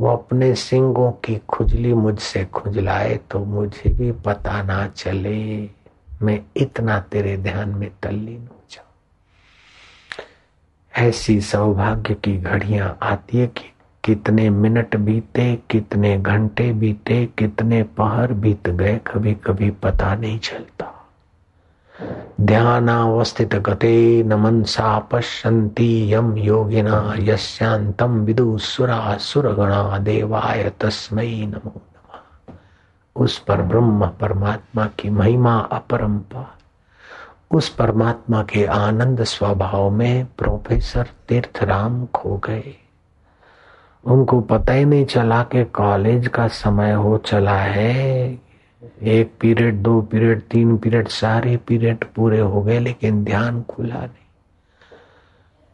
वो 0.00 0.08
अपने 0.08 0.54
सिंगों 0.54 1.10
की 1.12 1.36
खुजली 1.48 1.94
मुझसे 1.94 2.44
खुजलाए 2.44 3.16
तो 3.30 3.44
मुझे 3.44 3.90
भी 3.90 4.12
पता 4.12 4.62
ना 4.62 4.86
चले। 4.86 5.70
मैं 6.22 6.40
इतना 6.56 7.00
तेरे 7.00 7.36
ध्यान 7.36 7.68
में 7.68 7.90
तल्लीन 8.02 8.48
हो 8.48 8.62
जाऊँ। 8.70 8.86
ऐसी 11.06 11.40
सौभाग्य 11.40 12.14
की 12.14 12.38
घड़ियाँ 12.38 12.98
आती 13.02 13.38
है 13.38 13.46
कि 13.46 13.72
कितने 14.04 14.50
मिनट 14.50 14.96
बीते, 14.96 15.58
कितने 15.70 16.18
घंटे 16.18 16.72
बीते, 16.72 17.26
कितने 17.38 17.82
पहर 17.82 18.32
बीत 18.32 18.68
गए 18.68 19.00
कभी 19.06 19.34
कभी 19.34 19.70
पता 19.70 20.14
नहीं 20.14 20.38
चलता। 20.38 20.94
ध्यानावस्थित 22.40 23.54
गते 23.54 24.22
न 24.22 24.32
मनसा 24.32 24.98
पश्यन्ति 24.98 26.14
यम 26.14 26.36
योगिना 26.36 27.14
यस्यांतम 27.18 28.20
विदु 28.20 28.58
सुरा 28.58 29.16
सुरगणा 29.16 29.98
देवाय 29.98 30.72
तस्मै 30.80 31.26
नमो 31.26 31.72
नमः। 31.76 32.54
उस 33.16 33.38
पर 33.38 33.62
ब्रह्म 33.62 34.06
परमात्मा 34.06 34.86
की 34.86 35.10
महिमा 35.10 35.58
अपरंपार 35.58 36.58
उस 37.56 37.68
परमात्मा 37.68 38.42
के 38.42 38.64
आनंद 38.64 39.24
स्वभाव 39.24 39.90
में 39.90 40.26
प्रोफेसर 40.38 41.06
तीर्थराम 41.28 42.06
खो 42.06 42.36
गए। 42.36 42.74
उनको 44.04 44.40
पता 44.40 44.72
ही 44.72 44.84
नहीं 44.84 45.04
चला 45.04 45.42
कि 45.42 45.64
कॉलेज 45.64 46.28
का 46.28 46.48
समय 46.48 46.92
हो 46.92 47.18
चला 47.18 47.56
है 47.56 48.47
एक 49.02 49.32
पीरियड, 49.40 49.82
दो 49.82 50.00
पीरियड, 50.02 50.42
तीन 50.42 50.76
पीरियड, 50.78 51.08
सारे 51.08 51.56
पीरियड 51.56 52.04
पूरे 52.04 52.40
हो 52.40 52.62
गए, 52.62 52.78
लेकिन 52.78 53.24
ध्यान 53.24 53.62
खुला 53.62 53.94
नहीं। 53.94 54.26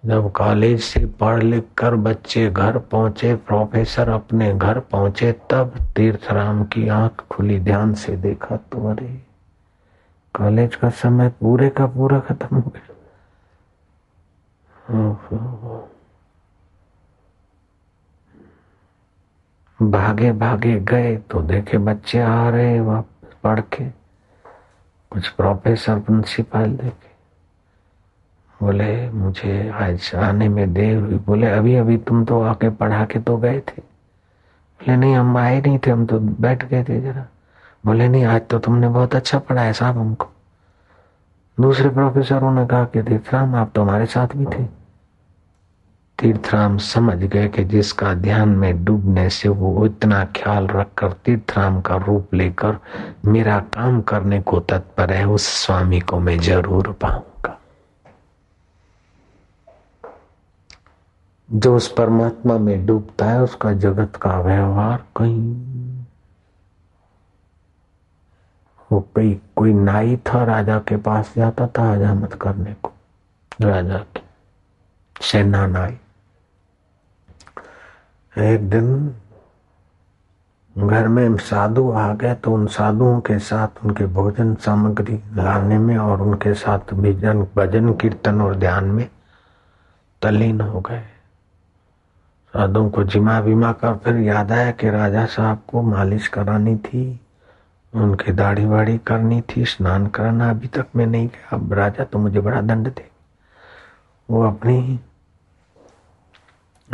जब 0.04 0.32
कॉलेज 0.32 0.80
से 0.80 1.06
पढ़ 1.06 1.42
लिख 1.42 1.64
कर 1.78 1.94
बच्चे 1.94 2.50
घर 2.50 2.78
पहुँचे, 2.78 3.34
प्रोफेसर 3.34 4.08
अपने 4.08 4.52
घर 4.54 4.78
पहुँचे, 4.80 5.32
तब 5.50 5.78
तीर्थराम 5.96 6.64
की 6.64 6.88
आँख 6.88 7.24
खुली, 7.30 7.58
ध्यान 7.60 7.94
से 7.94 8.16
देखा 8.16 8.56
तो 8.56 8.88
अरे, 8.88 9.22
कॉलेज 10.34 10.74
का 10.76 10.90
समय 10.90 11.28
पूरे 11.28 11.68
का 11.70 11.86
पूरा 11.86 12.20
खत्म 12.20 12.56
हो 12.56 12.70
गया। 12.70 12.92
भागे 19.90 20.32
भागे 20.32 20.80
गए 20.80 21.16
तो 21.16 21.40
देखे 21.42 21.78
बच्चे 21.78 22.20
आ 22.20 22.48
रहे 22.48 22.66
हैं 22.66 22.80
वापस 22.80 23.36
पढ़ 23.44 23.60
के। 23.60 23.84
कुछ 25.10 25.28
प्रोफेसर 25.28 25.98
प्रिंसिपल 25.98 26.66
देखे। 26.66 27.14
बोले, 28.62 29.10
मुझे 29.10 29.70
आज 29.70 30.12
आने 30.14 30.48
में 30.48 30.72
देर 30.72 30.98
हुई। 30.98 31.14
बोले, 31.14 31.46
अभी 31.46 31.74
अभी 31.74 31.96
तुम 31.96 32.24
तो 32.24 32.42
आके 32.42 32.70
पढ़ा 32.70 33.04
के 33.04 33.18
तो 33.18 33.36
गए 33.36 33.60
थे। 33.60 33.82
बोले, 34.80 34.96
नहीं, 34.96 35.14
हम 35.14 35.36
आए 35.36 35.60
नहीं 35.60 35.78
थे, 35.78 35.90
हम 35.90 36.06
तो 36.06 36.18
बैठ 36.18 36.64
गए 36.64 36.84
थे 36.84 37.00
जरा। 37.00 37.26
बोले, 37.86 38.08
नहीं, 38.08 38.24
आज 38.24 38.42
तो 38.50 38.58
तुमने 38.58 38.88
बहुत 38.88 39.14
अच्छा 39.14 39.38
पढ़ाया 39.38 39.72
साहब 39.72 39.98
हमको। 39.98 40.28
दूसरे 41.60 41.88
प्रोफेसरों 41.88 42.52
ने 42.52 42.66
कहा 42.66 42.84
कि 42.84 43.02
दीक्षाम 43.02 43.54
आप 43.54 43.70
तो 43.74 43.82
हमारे 43.82 44.06
साथ 44.06 44.28
भी 44.36 44.46
थे। 44.46 44.83
तीर्थराम 46.18 46.76
समझ 46.78 47.16
गए 47.16 47.48
कि 47.48 47.64
जिसका 47.64 48.12
ध्यान 48.14 48.48
में 48.48 48.84
डूबने 48.84 49.28
से 49.30 49.48
वो 49.48 49.84
इतना 49.86 50.24
ख्याल 50.36 50.66
रखकर 50.66 51.12
तीर्थराम 51.24 51.80
का 51.80 51.96
रूप 51.96 52.34
लेकर 52.34 52.78
मेरा 53.24 53.58
काम 53.74 54.00
करने 54.02 54.40
को 54.42 54.60
तत्पर 54.60 55.12
है, 55.12 55.24
उस 55.26 55.46
स्वामी 55.64 56.00
को 56.00 56.18
मैं 56.20 56.38
ज़रूर 56.38 56.90
पाऊँगा। 56.92 57.58
जो 61.48 61.74
उस 61.76 61.92
परमात्मा 61.92 62.58
में 62.58 62.86
डूबता 62.86 63.26
है, 63.26 63.42
उसका 63.42 63.72
जगत 63.72 64.16
का 64.16 64.38
व्यवहार 64.40 65.04
कहीं 65.16 65.74
वो 68.90 69.00
कई 69.16 69.34
कोई 69.56 69.72
नाई 69.72 70.16
था 70.26 70.44
राजा 70.44 70.78
के 70.78 70.96
पास 70.96 71.32
जाता 71.36 71.66
था 71.66 71.90
हजामत 71.92 72.34
करने 72.34 72.74
को। 72.82 72.92
राजा 73.60 73.98
की, 73.98 74.22
सेना 75.20 75.66
नाई। 75.66 75.98
एक 78.36 78.68
दिन 78.70 79.14
घर 80.76 81.08
में 81.08 81.36
साधु 81.36 81.90
आ 81.90 82.12
गए 82.14 82.34
तो 82.34 82.52
उन 82.52 82.66
साधुओं 82.66 83.20
के 83.20 83.38
साथ 83.38 83.84
उनके 83.84 84.06
भोजन 84.06 84.54
सामग्री 84.54 85.20
लाने 85.34 85.78
में 85.78 85.96
और 85.98 86.22
उनके 86.22 86.54
साथ 86.54 86.94
भजन 86.94 87.42
भजन 87.56 87.92
कीर्तन 87.92 88.40
और 88.40 88.54
ध्यान 88.56 88.84
में 88.84 89.08
तल्लीन 90.22 90.60
हो 90.60 90.80
गए। 90.80 91.02
साधुओं 92.54 92.90
को 92.90 93.04
जिमा 93.04 93.38
विमा 93.38 93.72
कर 93.72 93.94
फिर 93.94 94.16
याद 94.16 94.52
आया 94.52 94.70
कि 94.70 94.90
राजा 94.90 95.24
साहब 95.26 95.62
को 95.68 95.82
मालिश 95.82 96.28
करानी 96.28 96.76
थी, 96.76 97.20
उनकी 97.92 98.32
दाढ़ी 98.32 98.64
वाड़ी 98.64 98.98
करनी 98.98 99.40
थी, 99.40 99.64
स्नान 99.64 100.06
कराना 100.06 100.50
अभी 100.50 100.68
तक 100.68 100.86
मैं 100.96 101.06
नहीं 101.06 101.28
गया। 101.28 101.56
अब 101.56 101.72
राजा 101.72 102.04
तो 102.04 102.18
मुझे 102.18 102.40
बड़ा 102.40 102.60
दंड 102.60 102.88
दे 102.88 103.08
वो 104.28 104.42
अपनी 104.42 105.00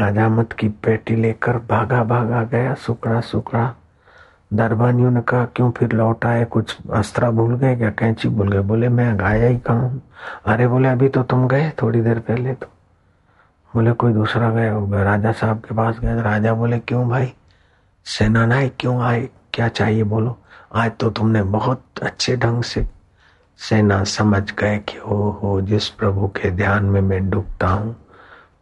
आजामत 0.02 0.52
की 0.52 0.68
पेटी 0.68 1.16
लेकर 1.16 1.56
भागा 1.56 2.04
भागा 2.04 2.42
गया, 2.42 2.74
सुकड़ा 2.74 3.20
सुकड़ा। 3.20 3.74
दरबानियों 4.52 5.10
ने 5.10 5.20
कहा, 5.20 5.44
क्यों 5.44 5.70
फिर 5.70 5.92
लौट 5.92 6.26
आए? 6.26 6.44
कुछ 6.44 6.76
अस्त्रा 6.92 7.30
भूल 7.30 7.56
गए 7.56 7.76
क्या? 7.76 7.90
कैंची 7.90 8.28
भूल 8.28 8.52
गए? 8.52 8.60
बोले, 8.60 8.88
मैं 8.88 9.18
गाया 9.18 9.48
ही 9.48 9.58
कहा 9.58 10.00
अरे, 10.46 10.68
बोले, 10.68 10.88
अभी 10.88 11.08
तो 11.08 11.22
तुम 11.22 11.48
गए 11.48 11.72
थोड़ी 11.82 12.00
देर 12.00 12.18
पहले 12.18 12.54
तो। 12.54 12.66
बोले, 13.74 13.92
कोई 13.92 14.12
दूसरा 14.12 14.50
गया 14.50 14.72
होगा? 14.72 15.02
राजा 15.02 15.32
साहब 15.32 15.58
के 15.58 15.74
पास 15.74 15.98
गए 15.98 16.22
राजा 16.22 16.54
बोले, 16.54 16.78
क्यों 16.78 17.08
भाई? 17.08 17.32
सेना 18.04 18.46
नायक 18.46 18.74
क्यों 18.78 19.02
आए? 19.02 19.28
क्या 19.52 19.68
चाहिए? 19.68 20.02
बोलो, 20.02 20.38
आज 20.74 20.92
तो 21.00 21.10
तुमने 21.10 21.42
बहुत 21.42 21.82
अच्छे 22.02 22.36
ढंग 22.36 22.62
से 22.62 22.86
सेना 23.58 24.04
समझ 24.04 24.52
गए 24.52 24.78
कि 24.78 24.98
ओ 24.98 25.30
हो 25.30 25.60
जिस 25.60 25.88
प्रभु 25.88 26.28
के 26.28 26.50
ध्यान 26.50 26.84
में 26.84 27.00
मैं 27.00 27.30
डूबता 27.30 27.68
हूँ 27.68 27.96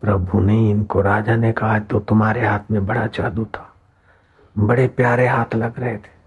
प्रभु 0.00 0.40
ने 0.40 0.70
इनको 0.70 1.00
राजा 1.00 1.36
ने 1.36 1.52
कहा 1.52 1.78
तो 1.78 2.00
तुम्हारे 2.00 2.46
हाथ 2.46 2.60
में 2.70 2.86
बड़ा 2.86 3.06
जादू 3.06 3.44
था। 3.44 3.74
बड़े 4.58 4.88
प्यारे 4.88 5.28
हाथ 5.28 5.54
लग 5.54 5.80
रहे 5.80 5.96
थे। 5.96 6.18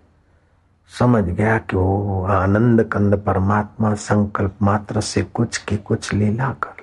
समझ 0.99 1.24
गया 1.24 1.57
कि 1.57 1.78
वो 1.78 2.26
आनंद 2.26 2.84
कंद 2.84 3.15
परमात्मा 3.15 3.93
संकल्प 3.93 4.55
मात्र 4.61 5.01
से 5.01 5.24
कुछ 5.24 5.57
की 5.57 5.78
कुछ 5.78 6.13
लीला 6.13 6.53
कर 6.53 6.80